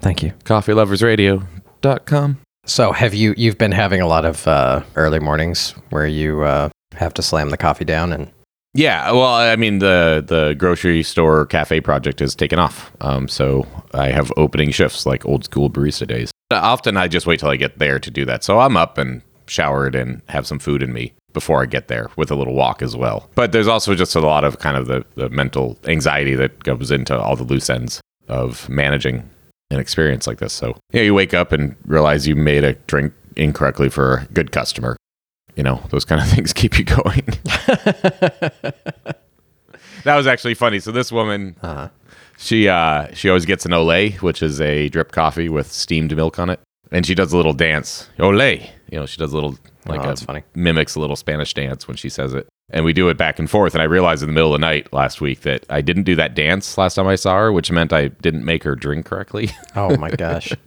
Thank 0.00 0.22
you. 0.22 0.32
CoffeeLoversRadio.com. 0.44 2.38
So, 2.64 2.92
have 2.92 3.12
you 3.14 3.34
you've 3.36 3.58
been 3.58 3.72
having 3.72 4.00
a 4.00 4.06
lot 4.06 4.24
of 4.24 4.46
uh, 4.46 4.82
early 4.94 5.18
mornings 5.18 5.74
where 5.90 6.06
you 6.06 6.42
uh, 6.42 6.68
have 6.94 7.12
to 7.14 7.22
slam 7.22 7.50
the 7.50 7.56
coffee 7.56 7.84
down 7.84 8.12
and 8.12 8.30
Yeah, 8.74 9.10
well, 9.10 9.34
I 9.34 9.56
mean 9.56 9.80
the 9.80 10.24
the 10.26 10.54
grocery 10.56 11.02
store 11.02 11.44
cafe 11.46 11.80
project 11.80 12.20
has 12.20 12.34
taken 12.36 12.58
off. 12.60 12.92
Um, 13.00 13.26
so 13.26 13.66
I 13.94 14.08
have 14.12 14.32
opening 14.36 14.70
shifts 14.70 15.04
like 15.06 15.26
old 15.26 15.44
school 15.44 15.68
barista 15.70 16.06
days. 16.06 16.30
Often 16.52 16.96
I 16.96 17.08
just 17.08 17.26
wait 17.26 17.40
till 17.40 17.48
I 17.48 17.56
get 17.56 17.78
there 17.78 17.98
to 17.98 18.10
do 18.10 18.24
that. 18.26 18.44
So 18.44 18.60
I'm 18.60 18.76
up 18.76 18.96
and 18.96 19.22
showered 19.46 19.94
and 19.96 20.22
have 20.28 20.46
some 20.46 20.58
food 20.60 20.82
in 20.84 20.92
me 20.92 21.12
before 21.32 21.62
I 21.62 21.66
get 21.66 21.88
there 21.88 22.10
with 22.16 22.30
a 22.30 22.34
little 22.34 22.54
walk 22.54 22.82
as 22.82 22.96
well. 22.96 23.28
But 23.34 23.52
there's 23.52 23.68
also 23.68 23.94
just 23.94 24.14
a 24.14 24.20
lot 24.20 24.44
of 24.44 24.58
kind 24.58 24.76
of 24.76 24.86
the, 24.86 25.04
the 25.14 25.28
mental 25.28 25.78
anxiety 25.84 26.34
that 26.36 26.62
goes 26.64 26.90
into 26.90 27.18
all 27.18 27.36
the 27.36 27.44
loose 27.44 27.70
ends 27.70 28.00
of 28.28 28.68
managing 28.68 29.28
an 29.70 29.80
experience 29.80 30.26
like 30.26 30.38
this. 30.38 30.52
So 30.52 30.76
yeah, 30.92 31.02
you 31.02 31.14
wake 31.14 31.34
up 31.34 31.52
and 31.52 31.76
realize 31.84 32.26
you 32.26 32.36
made 32.36 32.64
a 32.64 32.74
drink 32.74 33.12
incorrectly 33.36 33.88
for 33.88 34.18
a 34.18 34.26
good 34.32 34.52
customer. 34.52 34.96
You 35.56 35.62
know, 35.62 35.82
those 35.90 36.04
kind 36.04 36.20
of 36.20 36.28
things 36.34 36.52
keep 36.52 36.78
you 36.78 36.84
going. 36.84 37.26
that 40.04 40.16
was 40.16 40.26
actually 40.26 40.54
funny. 40.54 40.80
So 40.80 40.92
this 40.92 41.10
woman, 41.12 41.56
uh, 41.62 41.88
she 42.38 42.68
uh, 42.68 43.12
she 43.14 43.28
always 43.28 43.46
gets 43.46 43.64
an 43.66 43.72
Olay, 43.72 44.20
which 44.20 44.42
is 44.42 44.60
a 44.60 44.88
drip 44.88 45.12
coffee 45.12 45.48
with 45.48 45.70
steamed 45.70 46.14
milk 46.16 46.38
on 46.38 46.50
it, 46.50 46.60
and 46.90 47.06
she 47.06 47.14
does 47.14 47.32
a 47.32 47.36
little 47.36 47.52
dance. 47.52 48.08
Olay, 48.18 48.70
you 48.90 48.98
know, 48.98 49.06
she 49.06 49.18
does 49.18 49.32
a 49.32 49.34
little 49.34 49.58
like 49.86 50.00
Oh, 50.00 50.04
a, 50.04 50.06
that's 50.08 50.22
funny. 50.22 50.42
mimics 50.54 50.94
a 50.94 51.00
little 51.00 51.16
Spanish 51.16 51.54
dance 51.54 51.88
when 51.88 51.96
she 51.96 52.08
says 52.08 52.34
it, 52.34 52.46
and 52.70 52.84
we 52.84 52.92
do 52.92 53.08
it 53.08 53.16
back 53.16 53.38
and 53.38 53.50
forth. 53.50 53.74
And 53.74 53.82
I 53.82 53.86
realized 53.86 54.22
in 54.22 54.28
the 54.28 54.32
middle 54.32 54.54
of 54.54 54.60
the 54.60 54.64
night 54.66 54.92
last 54.92 55.20
week 55.20 55.40
that 55.42 55.64
I 55.70 55.80
didn't 55.80 56.04
do 56.04 56.14
that 56.16 56.34
dance 56.34 56.78
last 56.78 56.94
time 56.94 57.06
I 57.06 57.16
saw 57.16 57.36
her, 57.38 57.52
which 57.52 57.70
meant 57.72 57.92
I 57.92 58.08
didn't 58.08 58.44
make 58.44 58.62
her 58.64 58.74
drink 58.76 59.06
correctly. 59.06 59.50
oh 59.76 59.96
my 59.96 60.10
gosh. 60.10 60.52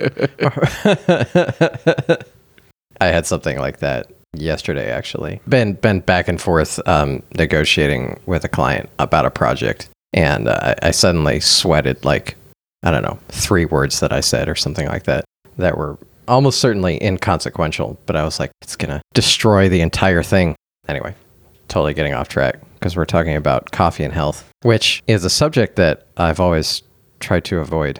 I 3.01 3.07
had 3.07 3.25
something 3.25 3.57
like 3.59 3.79
that 3.79 4.11
yesterday 4.33 4.89
actually. 4.91 5.41
Been 5.47 5.73
been 5.73 5.99
back 5.99 6.27
and 6.27 6.39
forth 6.41 6.79
um, 6.87 7.23
negotiating 7.37 8.19
with 8.25 8.43
a 8.43 8.49
client 8.49 8.89
about 8.99 9.25
a 9.25 9.31
project, 9.31 9.89
and 10.13 10.47
uh, 10.47 10.59
I 10.81 10.87
I 10.87 10.91
suddenly 10.91 11.39
sweated 11.39 12.03
like 12.05 12.35
I 12.83 12.91
don't 12.91 13.03
know 13.03 13.19
three 13.29 13.65
words 13.65 13.99
that 13.99 14.13
I 14.13 14.21
said 14.21 14.47
or 14.47 14.55
something 14.55 14.87
like 14.87 15.03
that 15.03 15.25
that 15.57 15.77
were 15.77 15.97
almost 16.27 16.59
certainly 16.59 17.01
inconsequential, 17.03 17.99
but 18.05 18.15
I 18.15 18.23
was 18.23 18.39
like, 18.39 18.51
it's 18.61 18.75
gonna 18.75 19.01
destroy 19.13 19.69
the 19.69 19.81
entire 19.81 20.23
thing. 20.23 20.55
Anyway, 20.87 21.15
totally 21.67 21.93
getting 21.93 22.13
off 22.13 22.29
track 22.29 22.59
because 22.73 22.95
we're 22.95 23.05
talking 23.05 23.35
about 23.35 23.71
coffee 23.71 24.03
and 24.03 24.13
health, 24.13 24.49
which 24.63 25.01
is 25.07 25.25
a 25.25 25.29
subject 25.29 25.75
that 25.77 26.07
I've 26.17 26.39
always 26.39 26.83
tried 27.19 27.45
to 27.45 27.59
avoid 27.59 27.99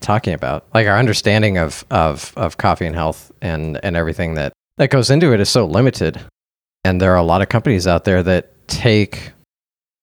talking 0.00 0.34
about. 0.34 0.66
Like 0.74 0.86
our 0.86 0.98
understanding 0.98 1.58
of 1.58 1.84
of 1.90 2.32
of 2.36 2.56
coffee 2.58 2.86
and 2.86 2.94
health 2.94 3.32
and 3.42 3.80
and 3.82 3.96
everything 3.96 4.34
that 4.34 4.52
that 4.78 4.90
goes 4.90 5.10
into 5.10 5.32
it 5.32 5.40
is 5.40 5.48
so 5.48 5.66
limited. 5.66 6.20
And 6.84 7.00
there 7.00 7.12
are 7.12 7.18
a 7.18 7.22
lot 7.22 7.42
of 7.42 7.48
companies 7.48 7.86
out 7.86 8.04
there 8.04 8.22
that 8.22 8.68
take 8.68 9.32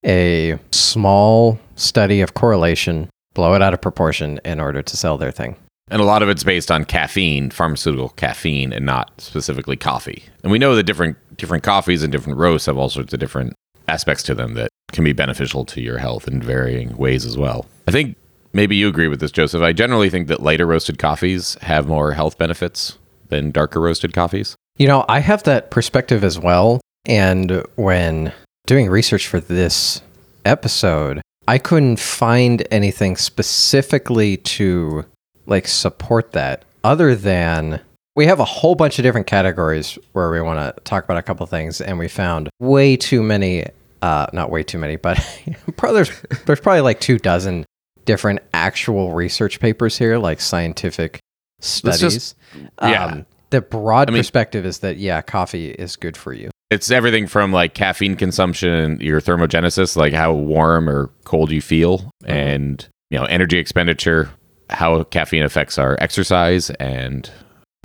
a 0.05 0.58
small 0.72 1.60
study 1.75 2.22
of 2.22 2.34
correlation, 2.34 3.10
blow 3.34 3.53
it 3.53 3.62
out 3.62 3.74
of 3.74 3.81
proportion 3.81 4.39
in 4.43 4.60
order 4.60 4.81
to 4.81 4.98
sell 4.98 5.17
their 5.17 5.31
thing. 5.31 5.55
And 5.92 6.02
a 6.02 6.06
lot 6.06 6.24
of 6.24 6.30
it's 6.30 6.44
based 6.44 6.72
on 6.72 6.86
caffeine, 6.86 7.52
pharmaceutical 7.52 8.10
caffeine, 8.10 8.72
and 8.72 8.86
not 8.86 9.12
specifically 9.20 9.76
coffee. 9.76 10.24
And 10.42 10.52
we 10.52 10.58
know 10.58 10.76
that 10.76 10.84
different 10.84 11.18
different 11.38 11.64
coffees 11.64 12.02
and 12.02 12.12
different 12.12 12.40
roasts 12.40 12.68
have 12.68 12.78
all 12.78 12.90
sorts 12.90 13.14
of 13.14 13.20
different 13.20 13.54
aspects 13.88 14.24
to 14.24 14.34
them 14.34 14.54
that 14.54 14.70
can 14.94 15.04
be 15.04 15.12
beneficial 15.12 15.66
to 15.66 15.82
your 15.82 15.98
health 15.98 16.28
in 16.28 16.42
varying 16.42 16.96
ways 16.96 17.26
as 17.26 17.38
well. 17.38 17.66
I 17.88 17.92
think 17.92 18.16
maybe 18.54 18.76
you 18.76 18.88
agree 18.88 19.08
with 19.08 19.20
this, 19.20 19.32
Joseph. 19.32 19.62
I 19.62 19.74
generally 19.74 20.10
think 20.10 20.28
that 20.28 20.42
lighter 20.42 20.66
roasted 20.66 20.98
coffees 20.98 21.56
have 21.62 21.88
more 21.88 22.14
health 22.14 22.38
benefits 22.38 22.98
than 23.28 23.52
darker 23.52 23.82
roasted 23.82 24.14
coffees. 24.14 24.56
You 24.78 24.88
know, 24.88 25.04
I 25.10 25.20
have 25.20 25.44
that 25.44 25.72
perspective 25.72 26.24
as 26.24 26.40
well. 26.40 26.80
And 27.06 27.64
when 27.76 28.32
doing 28.66 28.90
research 28.90 29.28
for 29.28 29.40
this 29.40 30.02
episode, 30.46 31.22
I 31.48 31.58
couldn't 31.58 32.00
find 32.00 32.66
anything 32.72 33.18
specifically 33.18 34.38
to 34.38 35.06
like 35.46 35.68
support 35.68 36.32
that 36.34 36.64
other 36.84 37.16
than 37.16 37.80
we 38.16 38.26
have 38.26 38.40
a 38.40 38.46
whole 38.46 38.76
bunch 38.76 39.00
of 39.00 39.04
different 39.04 39.28
categories 39.28 39.98
where 40.14 40.30
we 40.32 40.42
want 40.42 40.76
to 40.76 40.82
talk 40.84 41.04
about 41.04 41.18
a 41.18 41.22
couple 41.22 41.46
things 41.46 41.80
and 41.82 41.98
we 42.00 42.08
found 42.08 42.50
way 42.60 42.96
too 42.98 43.22
many 43.24 43.66
uh 44.02 44.26
not 44.34 44.50
way 44.50 44.64
too 44.64 44.78
many 44.78 44.96
but 44.96 45.18
probably 45.78 46.04
there's, 46.04 46.22
there's 46.46 46.60
probably 46.60 46.82
like 46.82 47.00
two 47.00 47.18
dozen 47.18 47.66
different 48.06 48.40
actual 48.54 49.14
research 49.14 49.60
papers 49.60 49.98
here 49.98 50.18
like 50.18 50.40
scientific 50.42 51.20
studies 51.60 52.00
just- 52.00 52.36
yeah. 52.82 53.06
Um, 53.06 53.26
the 53.52 53.62
broad 53.62 54.10
I 54.10 54.14
mean- 54.14 54.20
perspective 54.22 54.66
is 54.66 54.80
that 54.80 54.98
yeah 54.98 55.22
coffee 55.22 55.72
is 55.72 55.96
good 55.98 56.16
for 56.18 56.34
you. 56.34 56.50
It's 56.70 56.90
everything 56.90 57.28
from 57.28 57.52
like 57.52 57.74
caffeine 57.74 58.16
consumption, 58.16 58.98
your 59.02 59.20
thermogenesis, 59.20 59.98
like 59.98 60.14
how 60.14 60.32
warm 60.32 60.88
or 60.88 61.10
cold 61.26 61.52
you 61.52 61.62
feel, 61.62 62.10
and 62.24 62.88
you 63.10 63.20
know, 63.20 63.26
energy 63.26 63.58
expenditure, 63.58 64.30
how 64.72 65.04
caffeine 65.06 65.44
affects 65.44 65.78
our 65.78 65.98
exercise 66.00 66.70
and 66.72 67.30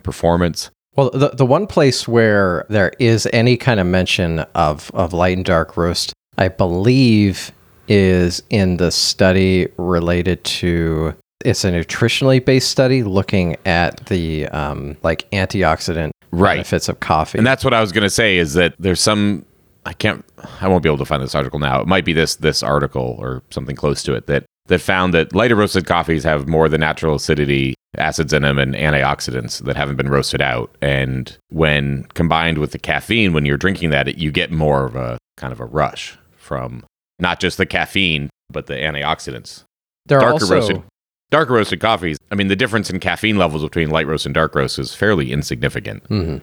performance. 0.02 0.71
Well, 0.95 1.11
the 1.11 1.28
the 1.31 1.47
one 1.47 1.66
place 1.66 2.09
where 2.09 2.64
there 2.69 2.93
is 2.99 3.28
any 3.33 3.57
kind 3.57 3.81
of 3.81 3.87
mention 3.87 4.40
of 4.55 4.90
of 4.95 5.12
light 5.12 5.37
and 5.37 5.45
dark 5.45 5.76
roast, 5.76 6.12
I 6.38 6.49
believe, 6.49 7.52
is 7.88 8.43
in 8.50 8.78
the 8.78 8.90
study 8.90 9.69
related 9.76 10.43
to. 10.45 11.14
It's 11.45 11.64
a 11.64 11.71
nutritionally 11.71 12.43
based 12.45 12.71
study 12.71 13.02
looking 13.02 13.57
at 13.66 14.07
the 14.07 14.47
um, 14.49 14.97
like 15.02 15.31
antioxidant 15.33 16.11
Right. 16.33 16.55
benefits 16.57 16.88
of 16.88 16.99
coffee. 17.00 17.38
And 17.38 17.47
that's 17.47 17.62
what 17.64 17.73
I 17.73 17.81
was 17.81 17.93
going 17.93 18.02
to 18.02 18.11
say 18.11 18.37
is 18.38 18.55
that 18.55 18.75
there's 18.78 19.00
some 19.00 19.45
I 19.85 19.93
can't 19.93 20.25
I 20.61 20.66
won't 20.69 20.83
be 20.83 20.88
able 20.88 20.99
to 20.99 21.05
find 21.05 21.23
this 21.23 21.35
article 21.35 21.59
now. 21.59 21.81
It 21.81 21.87
might 21.87 22.05
be 22.05 22.12
this 22.14 22.37
this 22.37 22.62
article 22.62 23.16
or 23.19 23.43
something 23.50 23.76
close 23.76 24.02
to 24.05 24.14
it 24.14 24.26
that 24.26 24.45
that 24.68 24.80
found 24.80 25.14
that 25.14 25.35
lighter 25.35 25.54
roasted 25.56 25.87
coffees 25.87 26.25
have 26.25 26.49
more 26.49 26.64
of 26.66 26.70
the 26.73 26.78
natural 26.78 27.14
acidity, 27.16 27.75
acids 27.96 28.32
in 28.32 28.42
them 28.42 28.58
and 28.58 28.75
antioxidants 28.75 29.62
that 29.64 29.76
haven't 29.76 29.96
been 29.96 30.08
roasted 30.08 30.42
out. 30.42 30.75
And 30.82 31.37
when 31.50 32.04
combined 32.14 32.58
with 32.58 32.73
the 32.73 32.78
caffeine 32.78 33.32
when 33.32 33.46
you're 33.46 33.56
drinking 33.56 33.90
that, 33.90 34.18
you 34.18 34.30
get 34.32 34.50
more 34.50 34.85
of 34.85 34.96
a 34.96 35.18
kind 35.37 35.52
of 35.52 35.61
a 35.61 35.64
rush 35.64 36.16
from 36.37 36.85
not 37.18 37.40
just 37.40 37.58
the 37.58 37.66
caffeine 37.66 38.28
but 38.50 38.66
the 38.66 38.75
antioxidants. 38.75 39.64
there 40.06 40.20
darker 40.20 40.32
also 40.32 40.54
roasted 40.54 40.82
darker 41.30 41.52
roasted 41.54 41.80
coffees. 41.80 42.16
I 42.30 42.35
mean 42.37 42.49
the 42.49 42.56
difference 42.56 42.90
in 42.90 43.00
caffeine 43.00 43.37
levels 43.37 43.62
between 43.62 43.90
light 43.90 44.06
roast 44.06 44.25
and 44.26 44.35
dark 44.35 44.54
roast 44.54 44.78
is 44.78 44.94
fairly 44.94 45.32
insignificant 45.32 46.04
Mhm. 46.08 46.42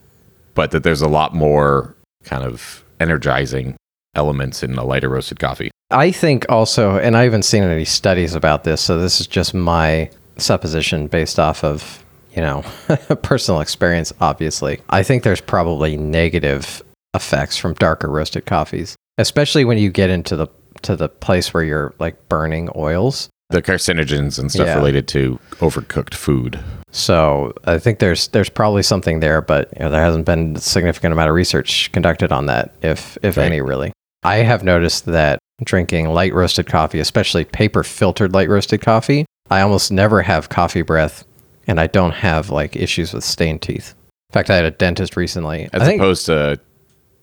but 0.55 0.71
that 0.71 0.83
there's 0.83 1.01
a 1.01 1.07
lot 1.07 1.33
more 1.33 1.95
kind 2.25 2.43
of 2.43 2.83
energizing 2.99 3.75
elements 4.15 4.63
in 4.63 4.77
a 4.77 4.83
lighter 4.83 5.09
roasted 5.09 5.39
coffee. 5.39 5.71
I 5.91 6.11
think 6.11 6.45
also, 6.49 6.97
and 6.97 7.15
I 7.15 7.23
haven't 7.23 7.43
seen 7.43 7.63
any 7.63 7.85
studies 7.85 8.33
about 8.35 8.63
this, 8.63 8.81
so 8.81 8.97
this 8.99 9.19
is 9.21 9.27
just 9.27 9.53
my 9.53 10.09
supposition 10.37 11.07
based 11.07 11.39
off 11.39 11.63
of, 11.63 12.03
you 12.35 12.41
know, 12.41 12.63
personal 13.21 13.61
experience, 13.61 14.11
obviously. 14.19 14.81
I 14.89 15.03
think 15.03 15.23
there's 15.23 15.41
probably 15.41 15.97
negative 15.97 16.81
effects 17.13 17.57
from 17.57 17.73
darker 17.75 18.09
roasted 18.09 18.45
coffees, 18.45 18.95
especially 19.19 19.65
when 19.65 19.77
you 19.77 19.91
get 19.91 20.09
into 20.09 20.35
the 20.35 20.47
to 20.81 20.95
the 20.97 21.07
place 21.07 21.53
where 21.53 21.63
you're 21.63 21.93
like 21.99 22.27
burning 22.27 22.69
oils. 22.75 23.29
The 23.51 23.61
carcinogens 23.61 24.39
and 24.39 24.51
stuff 24.51 24.65
Yeah. 24.67 24.75
related 24.75 25.07
to 25.09 25.39
overcooked 25.59 26.13
food. 26.15 26.59
So 26.91 27.53
I 27.65 27.77
think 27.77 27.99
there's 27.99 28.27
there's 28.29 28.49
probably 28.49 28.81
something 28.83 29.19
there, 29.19 29.41
but 29.41 29.69
you 29.77 29.83
know, 29.85 29.91
there 29.91 30.03
hasn't 30.03 30.25
been 30.25 30.55
a 30.55 30.59
significant 30.59 31.13
amount 31.13 31.29
of 31.29 31.35
research 31.35 31.91
conducted 31.93 32.31
on 32.31 32.47
that, 32.47 32.73
if 32.81 33.17
if 33.21 33.37
Right. 33.37 33.45
any, 33.45 33.61
really. 33.61 33.92
I 34.23 34.37
have 34.37 34.63
noticed 34.63 35.05
that 35.05 35.39
drinking 35.63 36.09
light 36.09 36.33
roasted 36.33 36.67
coffee, 36.67 36.99
especially 36.99 37.45
paper 37.45 37.83
filtered 37.83 38.33
light 38.33 38.49
roasted 38.49 38.81
coffee, 38.81 39.25
I 39.49 39.61
almost 39.61 39.91
never 39.91 40.21
have 40.21 40.49
coffee 40.49 40.81
breath, 40.81 41.25
and 41.67 41.79
I 41.79 41.87
don't 41.87 42.11
have 42.13 42.49
like 42.49 42.75
issues 42.75 43.13
with 43.13 43.23
stained 43.23 43.61
teeth. 43.61 43.93
In 44.29 44.33
fact, 44.33 44.49
I 44.49 44.55
had 44.55 44.65
a 44.65 44.71
dentist 44.71 45.15
recently. 45.15 45.69
As 45.73 45.83
think, 45.83 46.01
opposed 46.01 46.25
to 46.27 46.59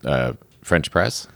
uh, 0.04 0.33
French 0.62 0.90
press. 0.90 1.26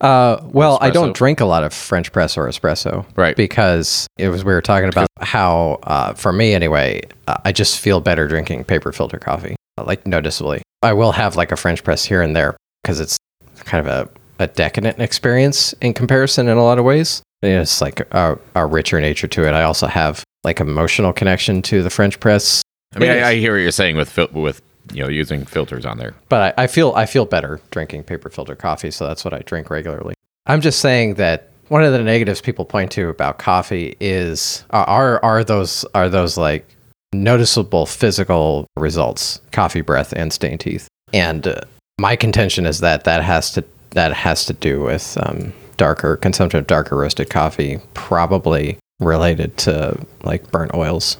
uh, 0.00 0.40
well, 0.44 0.78
I 0.80 0.90
don't 0.90 1.14
drink 1.16 1.40
a 1.40 1.44
lot 1.44 1.64
of 1.64 1.72
French 1.72 2.12
press 2.12 2.36
or 2.36 2.46
espresso, 2.46 3.04
Right. 3.16 3.34
Because 3.36 4.06
it 4.16 4.28
was 4.28 4.44
we 4.44 4.52
were 4.52 4.62
talking 4.62 4.88
about 4.88 5.08
how, 5.20 5.80
uh, 5.82 6.12
for 6.14 6.32
me 6.32 6.54
anyway, 6.54 7.02
uh, 7.26 7.38
I 7.44 7.52
just 7.52 7.80
feel 7.80 8.00
better 8.00 8.28
drinking 8.28 8.64
paper 8.64 8.92
filter 8.92 9.18
coffee, 9.18 9.56
uh, 9.76 9.84
like 9.84 10.06
noticeably. 10.06 10.62
I 10.82 10.92
will 10.92 11.12
have 11.12 11.34
like 11.34 11.50
a 11.50 11.56
French 11.56 11.82
press 11.82 12.04
here 12.04 12.22
and 12.22 12.36
there 12.36 12.56
because 12.82 13.00
it's 13.00 13.18
kind 13.64 13.84
of 13.84 13.92
a, 13.92 14.08
a 14.38 14.46
decadent 14.46 15.00
experience 15.00 15.72
in 15.74 15.94
comparison 15.94 16.48
in 16.48 16.56
a 16.56 16.64
lot 16.64 16.78
of 16.78 16.84
ways. 16.84 17.22
It's 17.42 17.80
like 17.80 18.00
a, 18.12 18.38
a 18.54 18.66
richer 18.66 19.00
nature 19.00 19.28
to 19.28 19.46
it. 19.46 19.52
I 19.52 19.62
also 19.62 19.86
have 19.86 20.24
like 20.44 20.60
emotional 20.60 21.12
connection 21.12 21.62
to 21.62 21.82
the 21.82 21.90
French 21.90 22.18
press, 22.20 22.62
I 22.94 22.98
mean, 22.98 23.10
I, 23.10 23.28
I 23.28 23.34
hear 23.36 23.52
what 23.52 23.58
you're 23.58 23.70
saying 23.70 23.96
with 23.96 24.10
fil- 24.10 24.28
with 24.32 24.62
you 24.92 25.02
know 25.02 25.08
using 25.08 25.44
filters 25.44 25.84
on 25.84 25.98
there. 25.98 26.14
but 26.28 26.54
I, 26.58 26.64
I 26.64 26.66
feel 26.66 26.92
I 26.96 27.06
feel 27.06 27.26
better 27.26 27.60
drinking 27.70 28.04
paper 28.04 28.30
filter 28.30 28.54
coffee, 28.54 28.90
so 28.90 29.06
that's 29.06 29.24
what 29.24 29.34
I 29.34 29.40
drink 29.40 29.70
regularly. 29.70 30.14
I'm 30.46 30.60
just 30.60 30.80
saying 30.80 31.14
that 31.14 31.50
one 31.68 31.84
of 31.84 31.92
the 31.92 32.02
negatives 32.02 32.40
people 32.40 32.64
point 32.64 32.90
to 32.92 33.08
about 33.08 33.38
coffee 33.38 33.96
is 34.00 34.64
are 34.70 35.22
are 35.22 35.44
those 35.44 35.84
are 35.94 36.08
those 36.08 36.38
like 36.38 36.66
noticeable 37.12 37.84
physical 37.86 38.66
results, 38.76 39.40
coffee 39.52 39.82
breath 39.82 40.12
and 40.14 40.32
stained 40.32 40.60
teeth. 40.60 40.88
And 41.12 41.46
uh, 41.46 41.60
my 42.00 42.16
contention 42.16 42.64
is 42.66 42.80
that 42.80 43.04
that 43.04 43.22
has 43.22 43.50
to 43.52 43.64
that 43.90 44.12
has 44.12 44.44
to 44.46 44.52
do 44.52 44.82
with 44.82 45.16
um, 45.22 45.52
darker 45.76 46.16
consumption 46.16 46.60
of 46.60 46.66
darker 46.66 46.96
roasted 46.96 47.30
coffee, 47.30 47.78
probably 47.94 48.78
related 49.00 49.56
to 49.58 49.98
like 50.22 50.50
burnt 50.50 50.74
oils. 50.74 51.16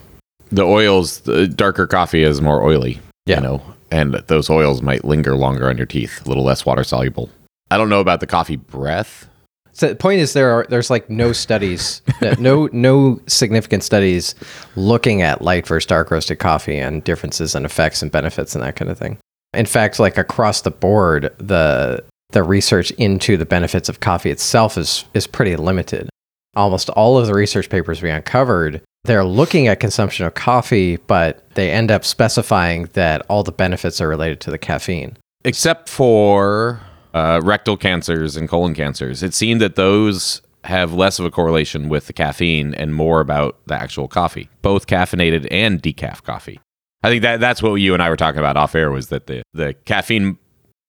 The 0.51 0.65
oils, 0.65 1.21
the 1.21 1.47
darker 1.47 1.87
coffee 1.87 2.23
is 2.23 2.41
more 2.41 2.63
oily. 2.63 3.01
Yeah. 3.27 3.37
You 3.37 3.43
know, 3.43 3.63
and 3.91 4.15
those 4.15 4.51
oils 4.51 4.83
might 4.83 5.05
linger 5.05 5.35
longer 5.37 5.69
on 5.69 5.77
your 5.77 5.87
teeth, 5.87 6.25
a 6.25 6.29
little 6.29 6.45
less 6.45 6.65
water 6.65 6.85
soluble. 6.85 7.31
I 7.71 7.77
don't 7.77 7.89
know 7.89 8.01
about 8.01 8.21
the 8.21 8.27
coffee 8.27 8.57
breath. 8.57 9.29
So 9.73 9.89
the 9.89 9.95
point 9.95 10.21
is 10.21 10.33
there 10.33 10.51
are 10.51 10.67
there's 10.69 10.91
like 10.91 11.09
no 11.09 11.33
studies, 11.33 12.03
no 12.39 12.69
no 12.73 13.21
significant 13.29 13.85
studies 13.85 14.35
looking 14.75 15.23
at 15.23 15.43
light 15.43 15.67
versus 15.67 15.87
dark 15.87 16.11
roasted 16.11 16.39
coffee 16.39 16.79
and 16.79 17.05
differences 17.05 17.55
and 17.55 17.65
effects 17.65 18.03
and 18.03 18.11
benefits 18.11 18.55
and 18.55 18.65
that 18.65 18.75
kind 18.77 18.91
of 18.91 18.99
thing. 18.99 19.19
In 19.55 19.67
fact, 19.67 20.01
like 20.01 20.19
across 20.19 20.63
the 20.63 20.71
board, 20.71 21.33
the 21.39 22.03
the 22.31 22.43
research 22.43 22.91
into 22.93 23.37
the 23.37 23.47
benefits 23.47 23.89
of 23.89 24.01
coffee 24.01 24.31
itself 24.31 24.77
is 24.77 25.05
is 25.15 25.27
pretty 25.27 25.57
limited. 25.57 26.09
Almost 26.57 26.91
all 26.91 27.19
of 27.19 27.27
the 27.27 27.35
research 27.35 27.69
papers 27.71 28.03
we 28.03 28.11
uncovered, 28.11 28.83
they're 29.05 29.25
looking 29.25 29.69
at 29.69 29.81
consumption 29.81 30.27
of 30.27 30.35
coffee, 30.35 30.97
but 30.97 31.49
they 31.55 31.71
end 31.71 31.91
up 31.91 32.05
specifying 32.05 32.89
that 32.95 33.23
all 33.29 33.43
the 33.45 33.53
benefits 33.53 34.01
are 34.01 34.09
related 34.09 34.41
to 34.41 34.51
the 34.51 34.59
caffeine. 34.59 35.17
except 35.45 35.89
for 35.89 36.81
uh, 37.15 37.41
rectal 37.43 37.77
cancers 37.77 38.37
and 38.37 38.49
colon 38.49 38.75
cancers. 38.75 39.23
It 39.23 39.35
seemed 39.35 39.61
that 39.61 39.77
those 39.77 40.43
have 40.65 40.93
less 40.93 41.19
of 41.19 41.25
a 41.25 41.31
correlation 41.31 41.89
with 41.89 42.07
the 42.07 42.13
caffeine 42.13 42.75
and 42.75 42.95
more 42.95 43.21
about 43.21 43.57
the 43.67 43.75
actual 43.75 44.09
coffee, 44.09 44.51
both 44.61 44.87
caffeinated 44.87 45.47
and 45.51 45.81
decaf 45.83 46.23
coffee. 46.23 46.61
I 47.03 47.09
think 47.09 47.23
that 47.23 47.41
that's 47.41 47.63
what 47.63 47.75
you 47.75 47.95
and 47.95 48.03
I 48.03 48.11
were 48.11 48.17
talking 48.17 48.41
about 48.41 48.57
off 48.57 48.75
air 48.75 48.91
was 48.91 49.09
that 49.09 49.29
the, 49.29 49.43
the 49.55 49.75
caffeine 49.85 50.37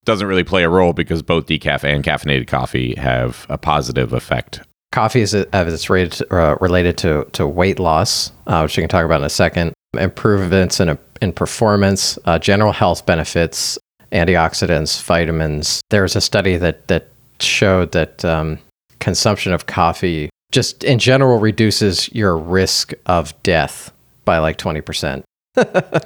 doesn't 0.10 0.26
really 0.26 0.44
play 0.44 0.64
a 0.64 0.70
role 0.70 0.92
because 0.92 1.22
both 1.22 1.46
decaf 1.46 1.84
and 1.84 2.04
caffeinated 2.04 2.48
coffee 2.48 2.96
have 2.96 3.46
a 3.48 3.60
positive 3.60 4.12
effect. 4.12 4.60
Coffee 4.92 5.22
is 5.22 5.36
as 5.36 5.86
it's 5.86 6.22
uh, 6.32 6.58
related 6.60 6.98
to, 6.98 7.26
to 7.34 7.46
weight 7.46 7.78
loss, 7.78 8.32
uh, 8.48 8.62
which 8.62 8.76
we 8.76 8.82
can 8.82 8.90
talk 8.90 9.06
about 9.06 9.20
in 9.20 9.26
a 9.26 9.30
second, 9.30 9.72
improvements 9.94 10.80
in, 10.80 10.98
in 11.22 11.32
performance, 11.32 12.18
uh, 12.26 12.40
general 12.40 12.72
health 12.72 13.06
benefits, 13.06 13.78
antioxidants, 14.12 15.00
vitamins. 15.04 15.80
There 15.92 16.02
was 16.02 16.16
a 16.16 16.22
study 16.22 16.58
that, 16.58 16.88
that 16.88 17.10
showed 17.40 17.92
that 17.92 18.26
um, 18.26 18.58
consumption 18.98 19.54
of 19.54 19.68
coffee 19.68 20.32
just 20.52 20.84
in 20.84 20.98
general 20.98 21.38
reduces 21.38 22.12
your 22.16 22.36
risk 22.36 22.94
of 23.06 23.40
death 23.44 23.92
by 24.26 24.40
like 24.40 24.58
20% 24.58 25.22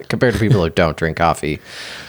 compared 0.09 0.33
to 0.33 0.39
people 0.39 0.61
who 0.63 0.69
don't 0.69 0.97
drink 0.97 1.17
coffee. 1.17 1.59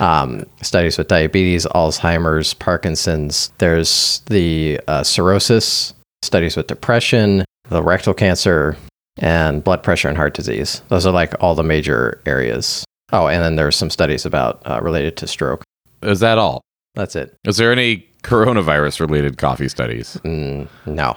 Um, 0.01 0.45
studies 0.63 0.99
with 0.99 1.09
diabetes, 1.09 1.67
Alzheimer's, 1.67 2.55
Parkinson's. 2.55 3.53
There's 3.59 4.21
the 4.27 4.81
uh, 4.89 5.03
cirrhosis, 5.03 5.95
studies 6.23 6.57
with 6.57 6.67
depression, 6.67 7.45
the 7.69 7.83
rectal 7.83 8.15
cancer, 8.15 8.77
and 9.19 9.63
blood 9.63 9.83
pressure 9.83 10.09
and 10.09 10.17
heart 10.17 10.35
disease. 10.35 10.83
Those 10.89 11.07
are 11.07 11.13
like 11.13 11.35
all 11.41 11.55
the 11.55 11.63
major 11.63 12.21
areas. 12.27 12.85
Oh, 13.13 13.29
and 13.29 13.43
then 13.43 13.57
there's 13.57 13.77
some 13.77 13.91
studies 13.91 14.27
about 14.27 14.63
uh, 14.65 14.81
related 14.83 15.17
to 15.19 15.27
stroke. 15.27 15.63
Is 16.03 16.21
that 16.21 16.39
all? 16.39 16.63
That's 16.95 17.17
it. 17.17 17.37
Is 17.45 17.57
there 17.57 17.73
any 17.73 18.07
coronavirus 18.23 19.01
related 19.01 19.39
coffee 19.39 19.69
studies? 19.69 20.19
Mm, 20.25 20.69
no. 20.87 21.17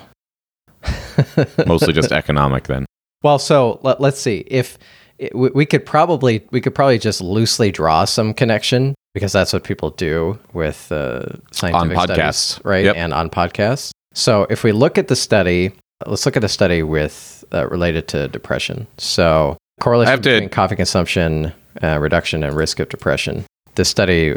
Mostly 1.65 1.93
just 1.93 2.12
economic 2.12 2.65
then. 2.65 2.86
Well, 3.24 3.39
so 3.39 3.79
let, 3.81 4.00
us 4.00 4.19
see 4.19 4.43
if 4.48 4.77
it, 5.19 5.36
we, 5.36 5.50
we 5.50 5.65
could 5.65 5.86
probably 5.86 6.45
we 6.51 6.62
could 6.62 6.75
probably 6.75 7.00
just 7.00 7.21
loosely 7.21 7.71
draw 7.71 8.05
some 8.05 8.33
connection 8.33 8.95
because 9.13 9.31
that's 9.31 9.53
what 9.53 9.63
people 9.63 9.89
do 9.91 10.38
with 10.53 10.91
uh, 10.91 11.25
scientific 11.51 11.97
On 11.97 12.07
podcasts. 12.07 12.36
studies, 12.36 12.65
right? 12.65 12.86
Yep. 12.86 12.95
And 12.95 13.13
on 13.13 13.29
podcasts. 13.29 13.91
So 14.13 14.45
if 14.50 14.63
we 14.63 14.71
look 14.71 14.97
at 14.97 15.07
the 15.07 15.15
study, 15.15 15.71
let's 16.05 16.25
look 16.25 16.38
at 16.38 16.43
a 16.43 16.50
study 16.50 16.83
with 16.83 17.43
uh, 17.53 17.67
related 17.69 18.07
to 18.09 18.27
depression. 18.27 18.88
So 18.97 19.57
correlation 19.79 20.12
have 20.12 20.21
to- 20.21 20.29
between 20.29 20.50
coffee 20.50 20.75
consumption, 20.75 21.53
uh, 21.81 21.97
reduction 22.00 22.43
and 22.43 22.55
risk 22.55 22.79
of 22.79 22.89
depression. 22.89 23.45
This 23.75 23.89
study 23.89 24.36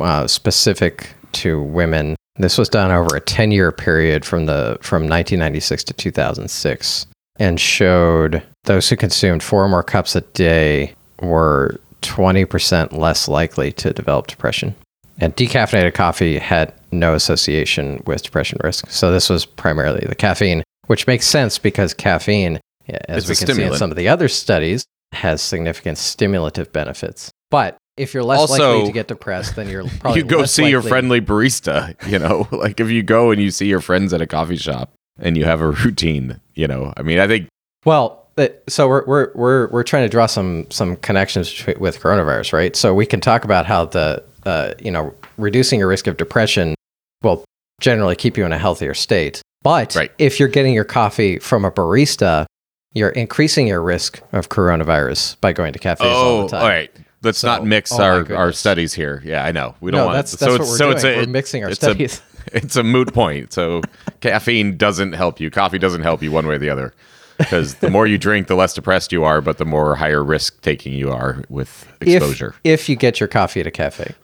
uh, 0.00 0.26
specific 0.26 1.10
to 1.32 1.62
women. 1.62 2.16
This 2.36 2.56
was 2.58 2.68
done 2.68 2.90
over 2.90 3.14
a 3.16 3.20
10 3.20 3.50
year 3.52 3.70
period 3.72 4.24
from 4.24 4.46
the 4.46 4.78
from 4.80 5.02
1996 5.02 5.84
to 5.84 5.92
2006 5.94 7.06
and 7.40 7.58
showed 7.58 8.42
those 8.64 8.88
who 8.88 8.94
consumed 8.96 9.42
four 9.42 9.64
or 9.64 9.68
more 9.68 9.82
cups 9.82 10.14
a 10.14 10.20
day 10.20 10.94
were 11.22 11.80
20% 12.02 12.92
less 12.92 13.26
likely 13.26 13.72
to 13.72 13.92
develop 13.92 14.28
depression. 14.28 14.76
And 15.18 15.34
decaffeinated 15.34 15.94
coffee 15.94 16.38
had 16.38 16.72
no 16.92 17.14
association 17.14 18.02
with 18.06 18.22
depression 18.22 18.58
risk. 18.62 18.88
So 18.90 19.10
this 19.10 19.28
was 19.28 19.44
primarily 19.44 20.06
the 20.06 20.14
caffeine, 20.14 20.62
which 20.86 21.06
makes 21.06 21.26
sense 21.26 21.58
because 21.58 21.94
caffeine, 21.94 22.60
as 23.08 23.28
It's 23.28 23.40
we 23.40 23.46
can 23.46 23.56
see 23.56 23.62
in 23.62 23.74
some 23.74 23.90
of 23.90 23.96
the 23.96 24.08
other 24.08 24.28
studies, 24.28 24.84
has 25.12 25.42
significant 25.42 25.98
stimulative 25.98 26.72
benefits. 26.72 27.30
But 27.50 27.76
if 27.96 28.14
you're 28.14 28.22
less 28.22 28.38
Also, 28.40 28.74
likely 28.74 28.86
to 28.88 28.92
get 28.92 29.08
depressed, 29.08 29.56
then 29.56 29.68
you're 29.68 29.84
probably 30.00 30.20
you 30.20 30.26
go 30.26 30.44
see 30.44 30.68
your 30.68 30.82
friendly 30.82 31.20
barista, 31.20 31.94
you 32.06 32.18
know, 32.18 32.48
like 32.52 32.80
if 32.80 32.90
you 32.90 33.02
go 33.02 33.30
and 33.30 33.42
you 33.42 33.50
see 33.50 33.66
your 33.66 33.80
friends 33.80 34.12
at 34.12 34.20
a 34.20 34.26
coffee 34.26 34.56
shop 34.56 34.92
and 35.18 35.36
you 35.36 35.44
have 35.44 35.60
a 35.60 35.70
routine, 35.70 36.40
you 36.60 36.68
know, 36.68 36.92
I 36.96 37.02
mean, 37.02 37.18
I 37.18 37.26
think 37.26 37.48
Well, 37.86 38.26
so 38.68 38.86
we're, 38.88 39.04
we're 39.06 39.32
we're 39.34 39.68
we're 39.68 39.82
trying 39.82 40.04
to 40.04 40.08
draw 40.08 40.26
some 40.26 40.66
some 40.70 40.96
connections 40.96 41.64
with 41.78 42.00
coronavirus, 42.00 42.52
right? 42.52 42.76
So 42.76 42.94
we 42.94 43.06
can 43.06 43.20
talk 43.20 43.44
about 43.44 43.66
how 43.66 43.86
the 43.86 44.22
uh, 44.44 44.74
you 44.78 44.90
know 44.90 45.14
reducing 45.38 45.78
your 45.80 45.88
risk 45.88 46.06
of 46.06 46.16
depression 46.16 46.74
will 47.22 47.44
generally 47.80 48.16
keep 48.16 48.36
you 48.36 48.44
in 48.44 48.52
a 48.52 48.58
healthier 48.58 48.94
state. 48.94 49.40
But 49.62 49.94
Right. 49.94 50.10
if 50.18 50.38
you're 50.40 50.48
getting 50.48 50.72
your 50.74 50.84
coffee 50.84 51.38
from 51.38 51.64
a 51.66 51.70
barista, 51.70 52.46
you're 52.94 53.10
increasing 53.10 53.66
your 53.66 53.82
risk 53.82 54.20
of 54.32 54.48
coronavirus 54.48 55.38
by 55.40 55.52
going 55.52 55.72
to 55.74 55.78
cafes 55.78 56.06
all 56.06 56.24
oh, 56.24 56.42
the 56.44 56.48
time. 56.48 56.62
all 56.62 56.68
right. 56.68 56.90
Let's 57.22 57.38
So- 57.40 57.48
not 57.48 57.66
mix 57.66 57.92
oh 57.92 58.02
our, 58.02 58.34
our 58.34 58.52
studies 58.52 58.94
here. 58.94 59.20
Yeah, 59.24 59.44
I 59.44 59.52
know. 59.52 59.74
We 59.82 59.90
don't 59.90 60.00
No, 60.00 60.06
want 60.06 60.16
that's 60.16 60.30
so 60.32 60.36
that's 60.38 60.54
it's, 60.54 60.58
what 60.60 60.68
we're 60.70 60.76
so 60.78 60.84
doing. 60.86 60.96
it's 60.96 61.04
a, 61.04 61.16
we're 61.16 61.26
mixing 61.26 61.64
our 61.64 61.70
it's 61.70 61.82
a- 61.82 61.86
studies. 61.90 62.22
It's 62.52 62.76
a 62.76 62.82
moot 62.82 63.12
point. 63.14 63.52
So 63.52 63.82
caffeine 64.20 64.76
doesn't 64.76 65.12
help 65.12 65.40
you. 65.40 65.50
Coffee 65.50 65.78
doesn't 65.78 66.02
help 66.02 66.22
you 66.22 66.30
one 66.32 66.46
way 66.46 66.54
or 66.54 66.58
the 66.58 66.70
other. 66.70 66.94
Because 67.38 67.76
the 67.76 67.88
more 67.88 68.06
you 68.06 68.18
drink, 68.18 68.48
the 68.48 68.54
less 68.54 68.74
depressed 68.74 69.12
you 69.12 69.24
are, 69.24 69.40
but 69.40 69.56
the 69.56 69.64
more 69.64 69.94
higher 69.96 70.22
risk 70.22 70.60
taking 70.60 70.92
you 70.92 71.10
are 71.10 71.42
with 71.48 71.90
exposure. 72.02 72.54
if 72.64 72.80
if 72.82 72.88
you 72.90 72.96
get 72.96 73.18
your 73.18 73.28
coffee 73.28 73.60
at 73.60 73.66
a 73.66 73.70
cafe. 73.70 74.14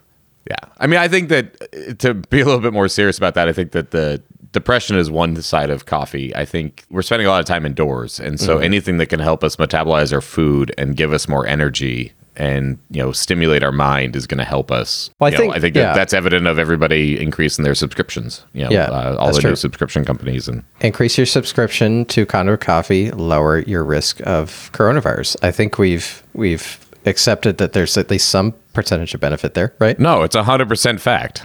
Yeah. 0.51 0.57
I 0.79 0.87
mean, 0.87 1.01
I 1.01 1.09
think 1.09 1.31
that 1.31 1.57
uh, 1.63 1.95
to 1.95 2.15
be 2.15 2.41
a 2.41 2.45
little 2.45 2.61
bit 2.61 2.73
more 2.75 2.89
serious 2.89 3.17
about 3.17 3.35
that, 3.35 3.49
I 3.49 3.53
think 3.55 3.73
that 3.73 3.91
the 3.91 4.23
depression 4.53 4.97
is 4.97 5.11
one 5.11 5.41
side 5.43 5.71
of 5.71 5.87
coffee. 5.87 6.37
I 6.37 6.45
think 6.45 6.85
we're 6.91 7.03
spending 7.03 7.27
a 7.27 7.31
lot 7.31 7.41
of 7.41 7.47
time 7.47 7.65
indoors. 7.67 8.21
And 8.21 8.37
Mm-hmm. 8.37 8.45
so 8.47 8.59
anything 8.59 8.99
that 8.99 9.07
can 9.07 9.19
help 9.21 9.43
us 9.43 9.57
metabolize 9.57 10.13
our 10.13 10.21
food 10.21 10.75
and 10.79 10.95
give 10.95 11.13
us 11.13 11.27
more 11.27 11.47
energy 11.47 12.13
and, 12.37 12.79
you 12.91 13.03
know, 13.03 13.13
stimulate 13.13 13.63
our 13.63 13.73
mind 13.73 14.15
is 14.17 14.27
going 14.27 14.39
to 14.39 14.45
help 14.45 14.71
us. 14.71 15.11
Well, 15.19 15.29
I 15.29 15.31
You 15.31 15.39
know, 15.39 15.43
think- 15.45 15.55
I 15.57 15.61
think 15.61 15.77
yeah. 15.77 15.83
that 15.87 15.95
that's 15.95 16.13
evident 16.13 16.47
of 16.47 16.59
everybody 16.59 17.21
increasing 17.21 17.65
their 17.65 17.75
subscriptions. 17.75 18.45
You 18.53 18.65
know, 18.65 18.71
Yeah, 18.71 18.85
uh, 18.91 19.17
all 19.19 19.33
the 19.33 19.43
new 19.43 19.57
subscription 19.57 20.05
companies 20.05 20.49
and 20.49 20.63
increase 20.81 21.17
your 21.17 21.27
subscription 21.27 22.05
to 22.07 22.27
Conduit 22.27 22.61
Coffee, 22.61 23.11
lower 23.11 23.61
your 23.61 23.85
risk 23.85 24.21
of 24.27 24.71
coronavirus. 24.73 25.37
I 25.43 25.51
think 25.51 25.79
we've 25.79 26.23
we've 26.35 26.79
accepted 27.07 27.59
that 27.59 27.73
there's 27.73 27.97
at 27.97 28.11
least 28.11 28.29
some 28.29 28.53
percentage 28.73 29.15
of 29.15 29.21
benefit 29.21 29.55
there, 29.55 29.73
right? 29.79 29.99
no, 29.99 30.23
it's 30.23 30.35
a 30.37 30.43
hundred 30.45 30.69
percent 30.69 31.01
fact. 31.01 31.45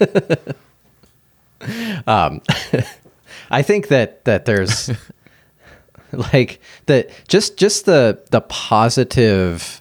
um, 2.06 2.40
I 3.50 3.62
think 3.62 3.88
that 3.88 4.24
that 4.24 4.44
there's 4.44 4.90
like 6.32 6.60
the 6.86 7.10
just 7.28 7.56
just 7.56 7.84
the 7.86 8.20
the 8.30 8.40
positive 8.42 9.79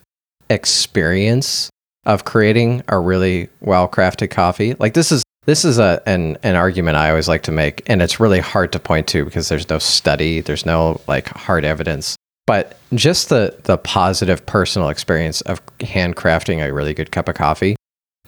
experience 0.49 1.69
of 2.05 2.25
creating 2.25 2.83
a 2.87 2.99
really 2.99 3.49
well 3.61 3.87
crafted 3.87 4.31
coffee. 4.31 4.75
Like 4.75 4.93
this 4.93 5.11
is 5.11 5.23
this 5.45 5.65
is 5.65 5.79
a 5.79 6.01
an 6.05 6.37
an 6.43 6.55
argument 6.55 6.97
I 6.97 7.09
always 7.09 7.27
like 7.27 7.43
to 7.43 7.51
make, 7.51 7.81
and 7.87 8.01
it's 8.01 8.19
really 8.19 8.39
hard 8.39 8.71
to 8.73 8.79
point 8.79 9.07
to 9.07 9.25
because 9.25 9.49
there's 9.49 9.69
no 9.69 9.79
study, 9.79 10.41
there's 10.41 10.65
no 10.65 11.01
like 11.07 11.27
hard 11.29 11.65
evidence. 11.65 12.15
But 12.47 12.77
just 12.95 13.29
the 13.29 13.55
the 13.63 13.77
positive 13.77 14.45
personal 14.45 14.89
experience 14.89 15.41
of 15.41 15.65
handcrafting 15.77 16.67
a 16.67 16.73
really 16.73 16.93
good 16.93 17.11
cup 17.11 17.27
of 17.27 17.35
coffee 17.35 17.75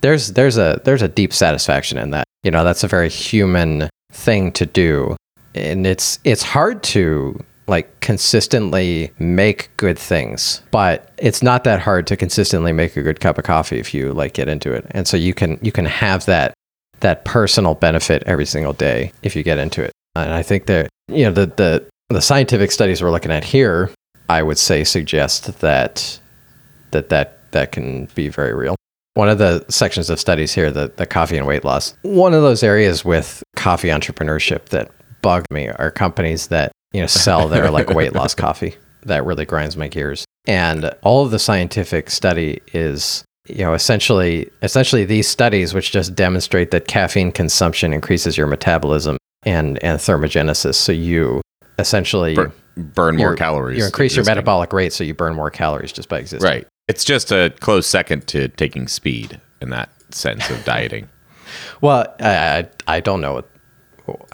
there's 0.02 0.34
there's 0.34 0.58
a 0.58 0.82
there's 0.84 1.02
a 1.02 1.08
deep 1.08 1.34
satisfaction 1.34 1.98
in 1.98 2.12
that. 2.12 2.26
You 2.44 2.52
know, 2.52 2.64
that's 2.64 2.84
a 2.84 2.88
very 2.88 3.10
human 3.10 3.90
thing 4.12 4.52
to 4.54 4.66
do. 4.66 5.16
And 5.56 5.88
it's 5.88 6.20
it's 6.24 6.44
hard 6.44 6.84
to 6.84 7.44
like 7.72 8.00
consistently 8.02 9.12
make 9.18 9.76
good 9.78 9.98
things, 9.98 10.62
but 10.70 11.10
it's 11.18 11.42
not 11.42 11.64
that 11.64 11.80
hard 11.80 12.06
to 12.08 12.18
consistently 12.18 12.74
make 12.74 12.96
a 12.98 13.02
good 13.02 13.20
cup 13.20 13.38
of 13.38 13.46
coffee 13.46 13.80
if 13.80 13.94
you 13.94 14.14
like 14.14 14.34
get 14.34 14.48
into 14.48 14.74
it. 14.74 14.86
And 14.92 15.08
so 15.08 15.18
you 15.18 15.34
can 15.34 15.58
you 15.64 15.72
can 15.72 15.86
have 15.86 16.26
that 16.26 16.54
that 17.00 17.26
personal 17.26 17.74
benefit 17.74 18.22
every 18.28 18.46
single 18.46 18.74
day 18.74 19.12
if 19.24 19.36
you 19.36 19.42
get 19.42 19.58
into 19.58 19.82
it. 19.82 19.92
And 20.16 20.34
I 20.34 20.44
think 20.44 20.68
that 20.68 20.90
you 21.08 21.24
know 21.24 21.32
the 21.32 21.48
the 21.48 21.88
the 22.10 22.22
scientific 22.22 22.72
studies 22.72 23.02
we're 23.02 23.10
looking 23.10 23.32
at 23.32 23.46
here, 23.46 23.90
I 24.30 24.44
would 24.44 24.58
say 24.58 24.84
suggest 24.84 25.60
that 25.62 26.20
that 26.92 27.10
that 27.10 27.52
that 27.52 27.72
can 27.72 28.08
be 28.16 28.28
very 28.28 28.54
real. 28.54 28.76
One 29.14 29.30
of 29.30 29.40
the 29.40 29.66
sections 29.70 30.10
of 30.10 30.20
studies 30.20 30.54
here, 30.54 30.72
the, 30.72 30.92
the 30.96 31.06
coffee 31.06 31.38
and 31.38 31.46
weight 31.46 31.66
loss, 31.66 31.96
one 32.02 32.34
of 32.34 32.42
those 32.44 32.64
areas 32.64 33.04
with 33.04 33.44
coffee 33.58 33.90
entrepreneurship 33.90 34.66
that 34.70 34.90
bug 35.22 35.46
me 35.52 35.68
are 35.68 35.92
companies 35.92 36.48
that, 36.48 36.72
you 36.92 37.02
know, 37.02 37.08
sell 37.08 37.48
their 37.48 37.70
like 37.72 37.90
weight 37.90 38.14
loss 38.14 38.36
coffee. 38.36 38.76
That 39.04 39.26
really 39.26 39.46
grinds 39.46 39.76
my 39.76 39.88
gears. 39.88 40.26
And 40.46 40.92
all 41.02 41.26
of 41.26 41.32
the 41.32 41.40
scientific 41.40 42.10
study 42.10 42.62
is, 42.74 43.24
you 43.48 43.64
know, 43.64 43.74
essentially 43.74 44.50
essentially 44.62 45.06
these 45.06 45.28
studies 45.28 45.74
which 45.74 45.92
just 45.92 46.16
demonstrate 46.16 46.72
that 46.72 46.88
caffeine 46.88 47.32
consumption 47.32 47.94
increases 47.94 48.38
your 48.38 48.48
metabolism 48.48 49.18
and, 49.44 49.84
and 49.84 50.00
thermogenesis. 50.00 50.76
So 50.76 50.92
you 50.92 51.42
essentially 51.80 52.36
Bur- 52.36 52.52
burn 52.76 53.18
more 53.18 53.36
calories. 53.36 53.80
You 53.80 53.86
increase 53.86 54.16
your 54.16 54.26
metabolic 54.26 54.72
rate, 54.74 54.94
so 54.94 55.04
you 55.04 55.14
burn 55.14 55.36
more 55.36 55.50
calories 55.50 55.92
just 55.92 56.10
by 56.10 56.20
existing. 56.20 56.48
Right. 56.48 56.68
It's 56.88 57.04
just 57.04 57.32
a 57.32 57.54
close 57.60 57.88
second 57.88 58.28
to 58.28 58.50
taking 58.50 58.88
speed 58.88 59.40
in 59.62 59.70
that 59.70 59.90
sense 60.14 60.50
of 60.50 60.64
dieting. 60.66 61.08
Well, 61.82 62.14
I, 62.20 62.36
I, 62.36 62.70
I 62.88 63.00
don't 63.00 63.22
know 63.22 63.34
what, 63.34 63.50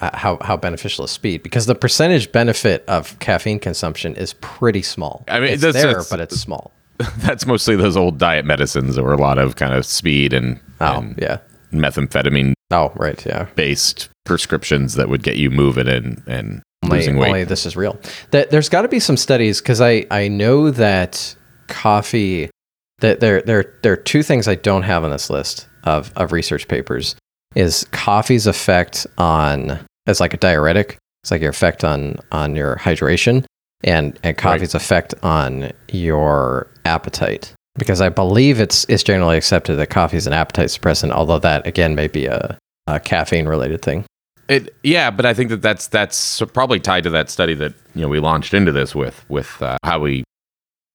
how, 0.00 0.38
how 0.40 0.56
beneficial 0.56 1.04
is 1.04 1.10
speed 1.10 1.42
because 1.42 1.66
the 1.66 1.74
percentage 1.74 2.30
benefit 2.32 2.84
of 2.88 3.18
caffeine 3.18 3.58
consumption 3.58 4.14
is 4.16 4.34
pretty 4.34 4.82
small. 4.82 5.24
I 5.28 5.40
mean, 5.40 5.50
it's 5.52 5.62
that's- 5.62 5.82
there, 5.82 5.92
that's- 5.92 6.10
but 6.10 6.20
it's 6.20 6.38
small. 6.40 6.72
That's 7.18 7.46
mostly 7.46 7.76
those 7.76 7.96
old 7.96 8.18
diet 8.18 8.44
medicines 8.44 8.96
that 8.96 9.04
were 9.04 9.12
a 9.12 9.20
lot 9.20 9.38
of 9.38 9.54
kind 9.54 9.72
of 9.72 9.86
speed 9.86 10.32
and, 10.32 10.58
Oh, 10.80 10.98
and 10.98 11.16
yeah. 11.22 11.38
methamphetamine 11.72 12.54
Oh, 12.72 12.90
right. 12.96 13.24
Yeah. 13.24 13.46
based 13.54 14.08
prescriptions 14.24 14.94
that 14.94 15.08
would 15.08 15.22
get 15.22 15.36
you 15.36 15.48
moving 15.48 15.86
and, 15.86 16.20
and 16.26 16.60
Only, 16.82 16.96
losing 16.98 17.16
weight. 17.16 17.28
only 17.28 17.44
this 17.44 17.66
is 17.66 17.76
real. 17.76 18.00
That 18.32 18.50
there's 18.50 18.68
got 18.68 18.82
to 18.82 18.88
be 18.88 18.98
some 18.98 19.16
studies 19.16 19.60
because 19.60 19.80
I, 19.80 20.06
I 20.10 20.26
know 20.26 20.70
that 20.72 21.36
coffee 21.68 22.50
that 22.98 23.20
there 23.20 23.42
there 23.42 23.76
there 23.82 23.92
are 23.92 23.96
two 23.96 24.24
things 24.24 24.48
I 24.48 24.56
don't 24.56 24.82
have 24.82 25.04
on 25.04 25.10
this 25.10 25.30
list 25.30 25.68
of 25.84 26.12
of 26.16 26.32
research 26.32 26.66
papers 26.66 27.14
is 27.58 27.84
coffee's 27.90 28.46
effect 28.46 29.06
on 29.18 29.80
as 30.06 30.20
like 30.20 30.32
a 30.32 30.36
diuretic. 30.36 30.96
It's 31.22 31.30
like 31.30 31.42
your 31.42 31.50
effect 31.50 31.84
on 31.84 32.16
on 32.30 32.54
your 32.54 32.76
hydration 32.76 33.44
and 33.82 34.18
and 34.22 34.38
coffee's 34.38 34.74
effect 34.74 35.12
on 35.22 35.72
your 35.90 36.70
appetite. 36.84 37.52
Because 37.76 38.00
I 38.00 38.08
believe 38.08 38.60
it's 38.60 38.84
it's 38.88 39.02
generally 39.02 39.36
accepted 39.36 39.76
that 39.76 39.90
coffee 39.90 40.16
is 40.16 40.26
an 40.26 40.32
appetite 40.32 40.68
suppressant, 40.68 41.10
although 41.10 41.40
that 41.40 41.66
again 41.66 41.94
may 41.94 42.06
be 42.06 42.26
a, 42.26 42.56
a 42.86 43.00
caffeine 43.00 43.46
related 43.46 43.82
thing. 43.82 44.04
It, 44.48 44.74
yeah, 44.82 45.10
but 45.10 45.26
I 45.26 45.34
think 45.34 45.50
that 45.50 45.60
that's 45.60 45.88
that's 45.88 46.40
probably 46.54 46.80
tied 46.80 47.02
to 47.04 47.10
that 47.10 47.28
study 47.28 47.54
that 47.54 47.74
you 47.94 48.02
know 48.02 48.08
we 48.08 48.20
launched 48.20 48.54
into 48.54 48.72
this 48.72 48.94
with 48.94 49.24
with 49.28 49.60
uh, 49.60 49.76
how 49.82 49.98
we 49.98 50.24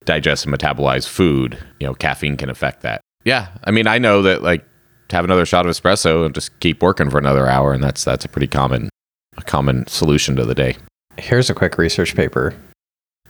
digest 0.06 0.45
and 0.45 0.54
metabolize 0.54 1.08
food, 1.08 1.58
you 1.80 1.88
know, 1.88 1.93
caffeine 1.93 2.38
can 2.38 2.49
affect 2.49 2.82
that. 2.82 3.02
Yeah, 3.26 3.49
I 3.63 3.71
mean, 3.71 3.88
I 3.88 3.99
know 3.99 4.21
that 4.23 4.43
like 4.43 4.65
have 5.13 5.23
another 5.23 5.45
shot 5.45 5.65
of 5.65 5.71
espresso 5.71 6.26
and 6.26 6.36
just 6.36 6.60
keep 6.60 6.82
working 6.82 7.10
for 7.10 7.17
another 7.17 7.47
hour, 7.47 7.71
and 7.73 7.84
that's 7.84 8.04
that's 8.04 8.26
a 8.26 8.30
pretty 8.30 8.47
common 8.47 8.89
a 9.38 9.41
common 9.41 9.88
solution 9.88 10.36
to 10.36 10.45
the 10.45 10.56
day. 10.56 10.76
Here's 11.17 11.49
a 11.49 11.54
quick 11.54 11.78
research 11.78 12.15
paper 12.15 12.54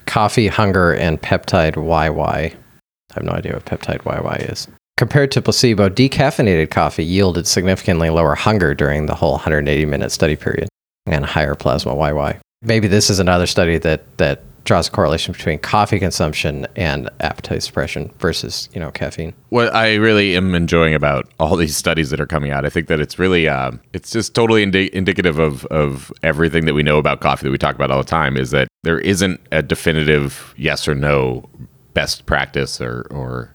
Coffee, 0.05 0.47
Hunger, 0.47 0.93
and 0.93 1.21
Peptide 1.21 1.75
YY. 1.75 2.19
I 2.19 3.13
have 3.13 3.23
no 3.23 3.33
idea 3.33 3.53
what 3.53 3.65
peptide 3.65 4.01
YY 4.03 4.51
is. 4.51 4.67
Compared 4.97 5.31
to 5.31 5.41
placebo, 5.41 5.89
decaffeinated 5.89 6.71
coffee 6.71 7.03
yielded 7.03 7.47
significantly 7.47 8.09
lower 8.09 8.35
hunger 8.35 8.73
during 8.73 9.05
the 9.05 9.15
whole 9.15 9.33
180 9.33 9.85
minute 9.85 10.11
study 10.11 10.35
period 10.35 10.69
and 11.05 11.25
higher 11.25 11.55
plasma 11.55 11.93
YY. 11.93 12.39
Maybe 12.61 12.87
this 12.87 13.09
is 13.09 13.19
another 13.19 13.45
study 13.45 13.77
that, 13.79 14.17
that 14.17 14.43
draws 14.63 14.87
a 14.87 14.91
correlation 14.91 15.33
between 15.33 15.59
coffee 15.59 15.99
consumption 15.99 16.65
and 16.75 17.09
appetite 17.19 17.63
suppression 17.63 18.11
versus, 18.19 18.69
you 18.73 18.79
know, 18.79 18.91
caffeine. 18.91 19.33
What 19.49 19.73
I 19.75 19.95
really 19.95 20.35
am 20.35 20.55
enjoying 20.55 20.93
about 20.93 21.29
all 21.39 21.55
these 21.55 21.75
studies 21.75 22.09
that 22.11 22.19
are 22.19 22.25
coming 22.25 22.51
out, 22.51 22.65
I 22.65 22.69
think 22.69 22.87
that 22.87 22.99
it's 22.99 23.19
really, 23.19 23.47
uh, 23.47 23.71
it's 23.93 24.11
just 24.11 24.33
totally 24.33 24.63
indi- 24.63 24.93
indicative 24.95 25.39
of 25.39 25.65
of 25.65 26.11
everything 26.23 26.65
that 26.65 26.73
we 26.73 26.83
know 26.83 26.97
about 26.97 27.21
coffee 27.21 27.45
that 27.45 27.51
we 27.51 27.57
talk 27.57 27.75
about 27.75 27.91
all 27.91 27.99
the 27.99 28.03
time. 28.03 28.37
Is 28.37 28.51
that 28.51 28.67
there 28.83 28.99
isn't 28.99 29.39
a 29.51 29.61
definitive 29.61 30.53
yes 30.57 30.87
or 30.87 30.95
no 30.95 31.49
best 31.93 32.25
practice 32.25 32.79
or 32.81 33.07
or 33.11 33.53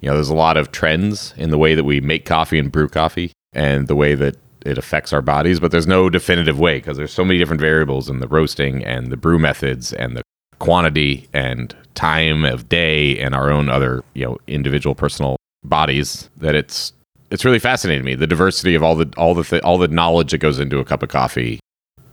you 0.00 0.08
know, 0.08 0.14
there's 0.14 0.30
a 0.30 0.34
lot 0.34 0.56
of 0.56 0.72
trends 0.72 1.34
in 1.36 1.50
the 1.50 1.58
way 1.58 1.74
that 1.74 1.84
we 1.84 2.00
make 2.00 2.24
coffee 2.24 2.58
and 2.58 2.72
brew 2.72 2.88
coffee 2.88 3.32
and 3.52 3.86
the 3.86 3.96
way 3.96 4.14
that 4.14 4.36
it 4.64 4.78
affects 4.78 5.12
our 5.12 5.22
bodies, 5.22 5.60
but 5.60 5.70
there's 5.70 5.86
no 5.86 6.10
definitive 6.10 6.58
way 6.58 6.78
because 6.78 6.96
there's 6.96 7.12
so 7.12 7.24
many 7.24 7.38
different 7.38 7.60
variables 7.60 8.08
in 8.08 8.20
the 8.20 8.28
roasting 8.28 8.84
and 8.84 9.10
the 9.10 9.16
brew 9.16 9.38
methods 9.38 9.92
and 9.92 10.16
the 10.16 10.22
quantity 10.60 11.28
and 11.32 11.74
time 11.94 12.44
of 12.44 12.68
day 12.68 13.18
and 13.18 13.34
our 13.34 13.50
own 13.50 13.68
other, 13.68 14.04
you 14.14 14.24
know, 14.24 14.38
individual 14.46 14.94
personal 14.94 15.36
bodies 15.64 16.30
that 16.36 16.54
it's 16.54 16.92
it's 17.30 17.44
really 17.44 17.58
fascinating 17.58 18.02
to 18.02 18.06
me. 18.06 18.14
The 18.14 18.26
diversity 18.26 18.74
of 18.76 18.82
all 18.82 18.94
the 18.94 19.12
all 19.16 19.34
the 19.34 19.42
th- 19.42 19.62
all 19.62 19.78
the 19.78 19.88
knowledge 19.88 20.30
that 20.30 20.38
goes 20.38 20.60
into 20.60 20.78
a 20.78 20.84
cup 20.84 21.02
of 21.02 21.08
coffee, 21.08 21.58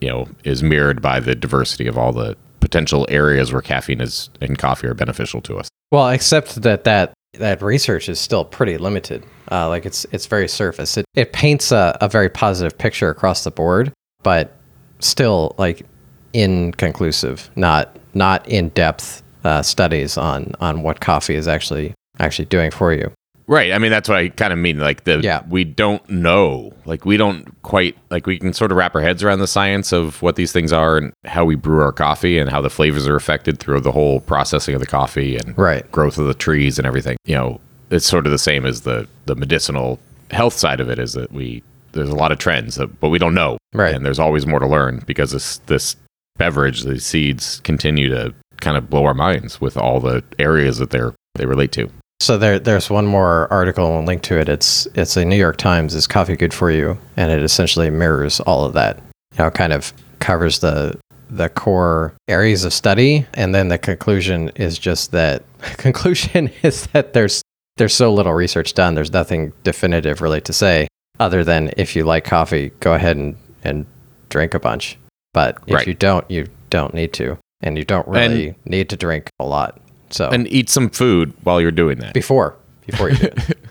you 0.02 0.10
know, 0.10 0.28
is 0.44 0.64
mirrored 0.64 1.02
by 1.02 1.20
the 1.20 1.36
diversity 1.36 1.88
of 1.88 1.98
all 1.98 2.12
the 2.12 2.36
potential 2.60 3.06
areas 3.10 3.54
where 3.54 3.62
caffeine 3.62 4.02
is 4.02 4.30
and 4.42 4.58
coffee 4.58 4.88
are 4.88 4.94
beneficial 4.94 5.42
to 5.42 5.58
us. 5.58 5.70
Well, 5.92 6.10
except 6.10 6.62
that 6.64 6.84
that 6.86 7.14
that 7.34 7.62
research 7.62 8.10
is 8.10 8.20
still 8.20 8.46
pretty 8.46 8.78
limited. 8.78 9.24
Uh, 9.52 9.68
like 9.70 9.86
it's 9.86 10.06
it's 10.12 10.26
very 10.26 10.48
surface. 10.48 10.98
It 10.98 11.06
it 11.16 11.34
paints 11.34 11.72
a, 11.72 11.98
a 12.02 12.10
very 12.10 12.30
positive 12.30 12.78
picture 12.78 13.10
across 13.10 13.44
the 13.44 13.52
board, 13.52 13.94
but 14.24 14.56
still 15.00 15.56
like 15.58 15.86
inconclusive, 16.34 17.50
not 17.56 17.98
not 18.18 18.48
in 18.48 18.70
depth 18.70 19.24
uh, 19.44 19.62
studies 19.62 20.18
on 20.18 20.52
on 20.60 20.82
what 20.84 21.00
coffee 21.00 21.36
is 21.36 21.48
actually 21.48 21.94
actually 22.20 22.46
doing 22.46 22.72
for 22.72 22.92
you. 22.94 23.12
Right. 23.50 23.72
I 23.72 23.78
mean, 23.78 23.92
that's 23.92 24.10
what 24.10 24.18
I 24.18 24.28
kind 24.28 24.52
of 24.52 24.60
mean. 24.60 24.78
Like 24.80 25.06
the 25.06 25.22
Yeah. 25.24 25.42
we 25.48 25.64
don't 25.64 26.08
know. 26.10 26.74
Like 26.86 27.06
we 27.06 27.16
don't 27.16 27.46
quite 27.64 27.96
like 28.10 28.28
we 28.28 28.38
can 28.40 28.52
sort 28.52 28.72
of 28.72 28.78
wrap 28.78 28.94
our 28.94 29.00
heads 29.02 29.24
around 29.24 29.40
the 29.40 29.48
science 29.48 29.94
of 29.94 30.22
what 30.22 30.36
these 30.36 30.52
things 30.52 30.74
are 30.74 30.98
and 30.98 31.14
how 31.24 31.46
we 31.46 31.56
brew 31.56 31.80
our 31.82 31.94
coffee 31.94 32.40
and 32.40 32.50
how 32.50 32.60
the 32.60 32.70
flavors 32.70 33.08
are 33.08 33.16
affected 33.16 33.60
through 33.60 33.80
the 33.80 33.92
whole 33.94 34.20
processing 34.20 34.76
of 34.76 34.82
the 34.82 34.88
coffee 34.88 35.38
and 35.38 35.58
Right. 35.58 35.90
growth 35.94 36.18
of 36.18 36.28
the 36.28 36.34
trees 36.34 36.78
and 36.78 36.86
everything. 36.86 37.16
You 37.24 37.36
know, 37.36 37.62
it's 37.90 38.06
sort 38.06 38.26
of 38.26 38.34
the 38.34 38.38
same 38.38 38.66
as 38.66 38.82
the 38.82 39.08
the 39.28 39.36
medicinal 39.36 39.98
health 40.32 40.56
side 40.58 40.82
of 40.82 40.90
it. 40.90 41.00
Is 41.00 41.14
that 41.14 41.32
we 41.32 41.64
there's 41.94 42.10
a 42.10 42.16
lot 42.16 42.34
of 42.34 42.38
trends, 42.40 42.76
that, 42.76 43.00
but 43.00 43.10
we 43.10 43.18
don't 43.18 43.34
know. 43.34 43.58
Right. 43.74 43.96
And 43.96 44.06
there's 44.06 44.20
always 44.20 44.46
more 44.46 44.60
to 44.60 44.68
learn 44.68 45.04
because 45.08 45.32
this 45.32 45.60
this 45.68 45.96
beverage, 46.38 46.84
these 46.84 47.06
seeds, 47.06 47.60
continue 47.62 48.10
to 48.10 48.34
kind 48.62 48.78
of 48.78 48.90
blow 48.90 49.06
our 49.06 49.14
minds 49.14 49.62
with 49.62 49.78
all 49.78 50.00
the 50.00 50.24
areas 50.40 50.78
that 50.78 50.90
they're 50.90 51.14
they 51.36 51.46
relate 51.46 51.72
to. 51.74 51.90
So 52.20 52.38
there, 52.38 52.58
there's 52.58 52.90
one 52.90 53.06
more 53.06 53.48
article 53.52 53.98
and 53.98 54.08
link 54.08 54.24
to 54.24 54.40
it. 54.40 54.50
It's 54.50 54.88
it's 54.96 55.18
a 55.18 55.26
New 55.26 55.36
York 55.36 55.58
Times. 55.58 55.94
Is 55.94 56.08
coffee 56.08 56.36
good 56.36 56.54
for 56.54 56.72
you? 56.72 56.98
And 57.16 57.32
it 57.32 57.44
essentially 57.44 57.90
mirrors 57.90 58.40
all 58.42 58.66
of 58.66 58.74
that. 58.74 58.98
You 59.38 59.44
know, 59.44 59.52
kind 59.52 59.74
of 59.74 59.94
covers 60.20 60.60
the 60.60 60.98
the 61.30 61.50
core 61.50 62.14
areas 62.28 62.64
of 62.64 62.74
study, 62.74 63.26
and 63.34 63.54
then 63.54 63.68
the 63.68 63.78
conclusion 63.78 64.50
is 64.56 64.80
just 64.80 65.12
that 65.12 65.44
conclusion 65.78 66.50
is 66.64 66.88
that 66.88 67.14
there's 67.14 67.42
there's 67.78 67.94
so 67.94 68.12
little 68.12 68.34
research 68.34 68.74
done. 68.74 68.96
There's 68.96 69.14
nothing 69.14 69.54
definitive 69.64 70.22
really 70.22 70.42
to 70.42 70.54
say, 70.54 70.88
other 71.20 71.44
than 71.44 71.72
if 71.78 71.96
you 71.96 72.04
like 72.04 72.24
coffee, 72.24 72.72
go 72.80 72.94
ahead 72.94 73.18
and 73.18 73.36
and 73.64 73.86
drink 74.30 74.54
a 74.56 74.60
bunch. 74.60 74.98
But 75.34 75.58
if 75.68 75.74
Right. 75.76 75.88
you 75.88 75.94
don't, 75.94 76.30
you 76.32 76.48
don't 76.70 76.94
need 76.94 77.14
to, 77.14 77.38
and 77.62 77.78
you 77.78 77.84
don't 77.86 78.08
really 78.08 78.56
need 78.66 78.90
to 78.90 78.96
drink 78.98 79.30
a 79.40 79.46
lot. 79.46 79.80
So 80.10 80.30
and 80.30 80.48
eat 80.48 80.70
some 80.70 80.90
food 80.90 81.34
while 81.44 81.60
you're 81.62 81.72
doing 81.72 82.00
that. 82.00 82.14
before 82.14 82.56
before 82.86 83.10
you 83.10 83.18
do 83.18 83.26
it. 83.28 83.58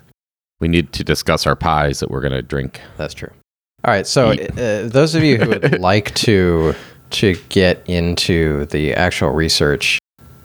We 0.58 0.68
need 0.68 0.94
to 0.94 1.04
discuss 1.04 1.46
our 1.46 1.54
pies 1.54 2.00
that 2.00 2.10
we're 2.10 2.22
going 2.22 2.32
to 2.32 2.40
drink. 2.40 2.80
That's 2.96 3.12
true. 3.12 3.28
All 3.84 3.92
right. 3.92 4.06
So, 4.06 4.30
uh, 4.30 4.88
those 4.88 5.14
of 5.14 5.22
you 5.22 5.36
who 5.36 5.50
would 5.50 5.80
like 5.92 6.14
to 6.14 6.74
to 7.10 7.34
get 7.50 7.82
into 7.86 8.64
the 8.66 8.94
actual 8.94 9.30
research 9.32 9.98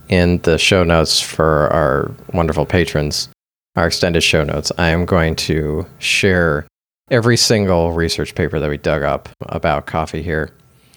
in 0.10 0.39
the 0.39 0.58
show 0.58 0.84
notes 0.84 1.21
for 1.21 1.69
our 1.71 2.12
wonderful 2.34 2.65
patrons, 2.65 3.30
our 3.78 3.88
extended 3.88 4.21
show 4.21 4.43
notes, 4.43 4.69
I 4.78 4.89
am 4.89 5.06
going 5.06 5.38
to 5.47 5.86
share 6.00 6.67
every 7.10 7.38
single 7.38 7.93
research 7.93 8.36
paper 8.36 8.60
that 8.60 8.69
we 8.69 8.78
dug 8.78 9.04
up 9.04 9.30
about 9.47 9.86
coffee 9.86 10.21
here. 10.21 10.52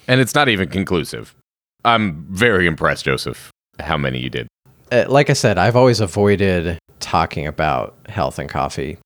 And 0.06 0.20
it's 0.20 0.34
not 0.34 0.48
even 0.48 0.68
conclusive. 0.68 1.34
I'm 1.84 2.26
very 2.30 2.66
impressed, 2.66 3.04
Joseph, 3.04 3.50
how 3.80 3.96
many 3.96 4.18
you 4.20 4.30
did. 4.30 4.48
uh, 4.92 5.04
like 5.08 5.30
I 5.30 5.34
said, 5.34 5.58
I've 5.58 5.76
always 5.76 6.00
avoided 6.00 6.78
talking 7.00 7.46
about 7.46 7.96
health 8.08 8.38
and 8.38 8.48
coffee, 8.48 8.98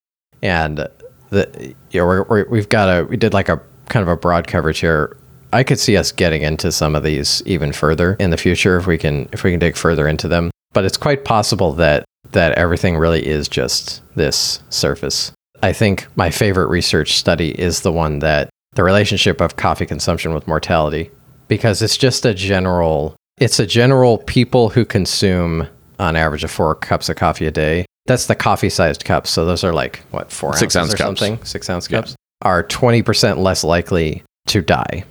and 0.43 0.89
the 1.31 1.75
you 1.91 2.01
know 2.01 2.07
we're, 2.07 2.23
we're, 2.25 2.49
we've 2.49 2.69
got 2.69 2.89
a 2.89 3.05
we 3.05 3.17
did 3.17 3.33
like 3.35 3.49
a 3.49 3.61
kind 3.89 4.03
of 4.03 4.09
a 4.09 4.17
broad 4.17 4.47
coverage 4.47 4.79
here. 4.81 5.17
I 5.53 5.63
could 5.65 5.79
see 5.79 5.97
us 5.97 6.13
getting 6.13 6.43
into 6.43 6.71
some 6.71 6.95
of 6.95 7.03
these 7.03 7.43
even 7.47 7.73
further 7.73 8.15
in 8.21 8.31
the 8.31 8.37
future 8.37 8.77
if 8.77 8.87
we 8.87 8.99
can 8.99 9.29
if 9.33 9.45
we 9.45 9.51
can 9.51 9.61
dig 9.61 9.77
further 9.77 10.07
into 10.07 10.29
them. 10.29 10.51
But 10.73 10.85
it's 10.85 10.97
quite 10.99 11.25
possible 11.25 11.73
that 11.75 12.05
that 12.33 12.53
everything 12.53 12.97
really 12.97 13.27
is 13.27 13.49
just 13.49 14.03
this 14.15 14.61
surface. 14.69 15.33
I 15.63 15.73
think 15.73 16.07
my 16.17 16.31
favorite 16.31 16.69
research 16.69 17.17
study 17.19 17.59
is 17.59 17.81
the 17.81 17.93
one 17.93 18.19
that 18.21 18.51
the 18.73 18.83
relationship 18.85 19.41
of 19.41 19.57
coffee 19.57 19.87
consumption 19.87 20.35
with 20.35 20.47
mortality 20.47 21.11
because 21.49 21.83
it's 21.83 21.97
just 21.97 22.25
a 22.27 22.35
general 22.35 23.17
it's 23.39 23.59
a 23.59 23.67
general 23.67 24.19
people 24.19 24.69
who 24.69 24.85
consume 24.85 25.69
on 25.99 26.17
average 26.17 26.45
of 26.45 26.51
four 26.51 26.75
cups 26.75 27.09
of 27.09 27.17
coffee 27.17 27.47
a 27.47 27.51
day. 27.51 27.85
That's 28.07 28.27
the 28.27 28.35
coffee 28.35 28.69
sized 28.71 29.05
cups. 29.05 29.31
So 29.31 29.45
those 29.45 29.63
are 29.65 29.73
like 29.73 29.99
what 30.11 30.31
four 30.33 30.57
Six 30.57 30.75
ounces 30.77 30.95
ounce 30.95 31.01
or 31.01 31.05
cups. 31.05 31.21
something. 31.21 31.45
Six 31.45 31.71
ounce 31.71 31.89
Yeah. 31.91 31.99
cups 32.01 32.17
are 32.43 32.63
twenty 32.65 33.03
percent 33.03 33.39
less 33.39 33.63
likely 33.65 34.23
to 34.47 34.61
die 34.63 35.05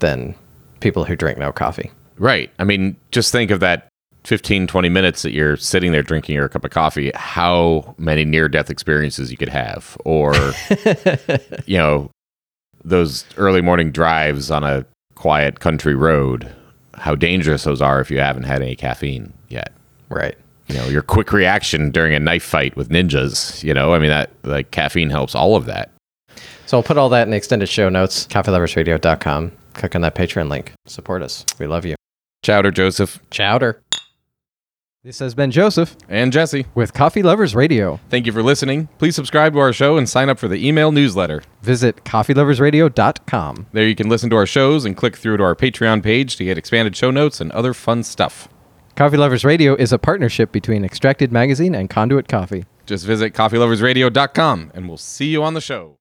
than 0.00 0.34
people 0.80 1.04
who 1.04 1.16
drink 1.16 1.38
no 1.38 1.52
coffee. 1.52 1.90
Right. 2.18 2.50
I 2.58 2.64
mean, 2.64 2.96
just 3.10 3.32
think 3.32 3.50
of 3.50 3.60
that 3.60 3.88
15, 4.24 4.66
20 4.68 4.88
minutes 4.88 5.22
that 5.22 5.32
you're 5.32 5.56
sitting 5.56 5.92
there 5.92 6.02
drinking 6.02 6.34
your 6.34 6.48
cup 6.48 6.64
of 6.64 6.70
coffee, 6.70 7.10
how 7.14 7.94
many 7.98 8.24
near 8.24 8.48
death 8.48 8.70
experiences 8.70 9.30
you 9.30 9.36
could 9.36 9.48
have. 9.48 9.96
Or, 10.04 10.34
you 11.66 11.78
know, 11.78 12.10
those 12.84 13.24
early 13.36 13.60
morning 13.60 13.90
drives 13.90 14.50
on 14.50 14.64
a 14.64 14.84
quiet 15.14 15.60
country 15.60 15.94
road, 15.94 16.52
how 16.94 17.14
dangerous 17.14 17.64
those 17.64 17.80
are 17.80 18.00
if 18.00 18.10
you 18.10 18.18
haven't 18.20 18.44
had 18.44 18.62
any 18.62 18.76
caffeine 18.76 19.32
yet. 19.48 19.72
Right. 20.08 20.36
You 20.68 20.76
know, 20.76 20.86
your 20.86 21.02
quick 21.02 21.32
reaction 21.32 21.90
during 21.90 22.14
a 22.14 22.20
knife 22.20 22.44
fight 22.44 22.76
with 22.76 22.88
ninjas, 22.88 23.62
you 23.62 23.74
know, 23.74 23.94
I 23.94 23.98
mean, 23.98 24.10
that 24.10 24.30
like 24.42 24.70
caffeine 24.70 25.10
helps 25.10 25.34
all 25.34 25.56
of 25.56 25.66
that. 25.66 25.90
So 26.66 26.78
I'll 26.78 26.82
put 26.82 26.96
all 26.96 27.08
that 27.10 27.24
in 27.24 27.30
the 27.30 27.36
extended 27.36 27.68
show 27.68 27.88
notes, 27.88 28.26
coffeeloversradio.com. 28.26 29.52
Click 29.74 29.94
on 29.94 30.00
that 30.02 30.14
Patreon 30.14 30.48
link. 30.48 30.72
Support 30.86 31.22
us. 31.22 31.44
We 31.58 31.66
love 31.66 31.84
you. 31.84 31.96
Chowder 32.42 32.70
Joseph 32.70 33.20
Chowder. 33.30 33.80
This 35.04 35.18
has 35.18 35.34
been 35.34 35.50
Joseph 35.50 35.96
and 36.08 36.32
Jesse. 36.32 36.66
with 36.76 36.94
Coffee 36.94 37.24
Lovers 37.24 37.56
Radio. 37.56 37.98
Thank 38.08 38.24
you 38.24 38.30
for 38.30 38.40
listening. 38.40 38.88
Please 38.98 39.16
subscribe 39.16 39.52
to 39.52 39.58
our 39.58 39.72
show 39.72 39.96
and 39.96 40.08
sign 40.08 40.28
up 40.28 40.38
for 40.38 40.46
the 40.46 40.64
email 40.64 40.92
newsletter. 40.92 41.42
Visit 41.60 42.04
coffeeloversradio.com. 42.04 43.66
There 43.72 43.88
you 43.88 43.96
can 43.96 44.08
listen 44.08 44.30
to 44.30 44.36
our 44.36 44.46
shows 44.46 44.84
and 44.84 44.96
click 44.96 45.16
through 45.16 45.38
to 45.38 45.42
our 45.42 45.56
Patreon 45.56 46.04
page 46.04 46.36
to 46.36 46.44
get 46.44 46.56
expanded 46.56 46.94
show 46.94 47.10
notes 47.10 47.40
and 47.40 47.50
other 47.50 47.74
fun 47.74 48.04
stuff. 48.04 48.48
Coffee 48.94 49.16
Lovers 49.16 49.44
Radio 49.44 49.74
is 49.74 49.92
a 49.92 49.98
partnership 49.98 50.52
between 50.52 50.84
Extracted 50.84 51.32
Magazine 51.32 51.74
and 51.74 51.90
Conduit 51.90 52.28
Coffee. 52.28 52.64
Just 52.86 53.04
visit 53.04 53.34
coffeeloversradio.com 53.34 54.70
and 54.72 54.86
we'll 54.86 54.98
see 54.98 55.26
you 55.26 55.42
on 55.42 55.54
the 55.54 55.60
show. 55.60 55.90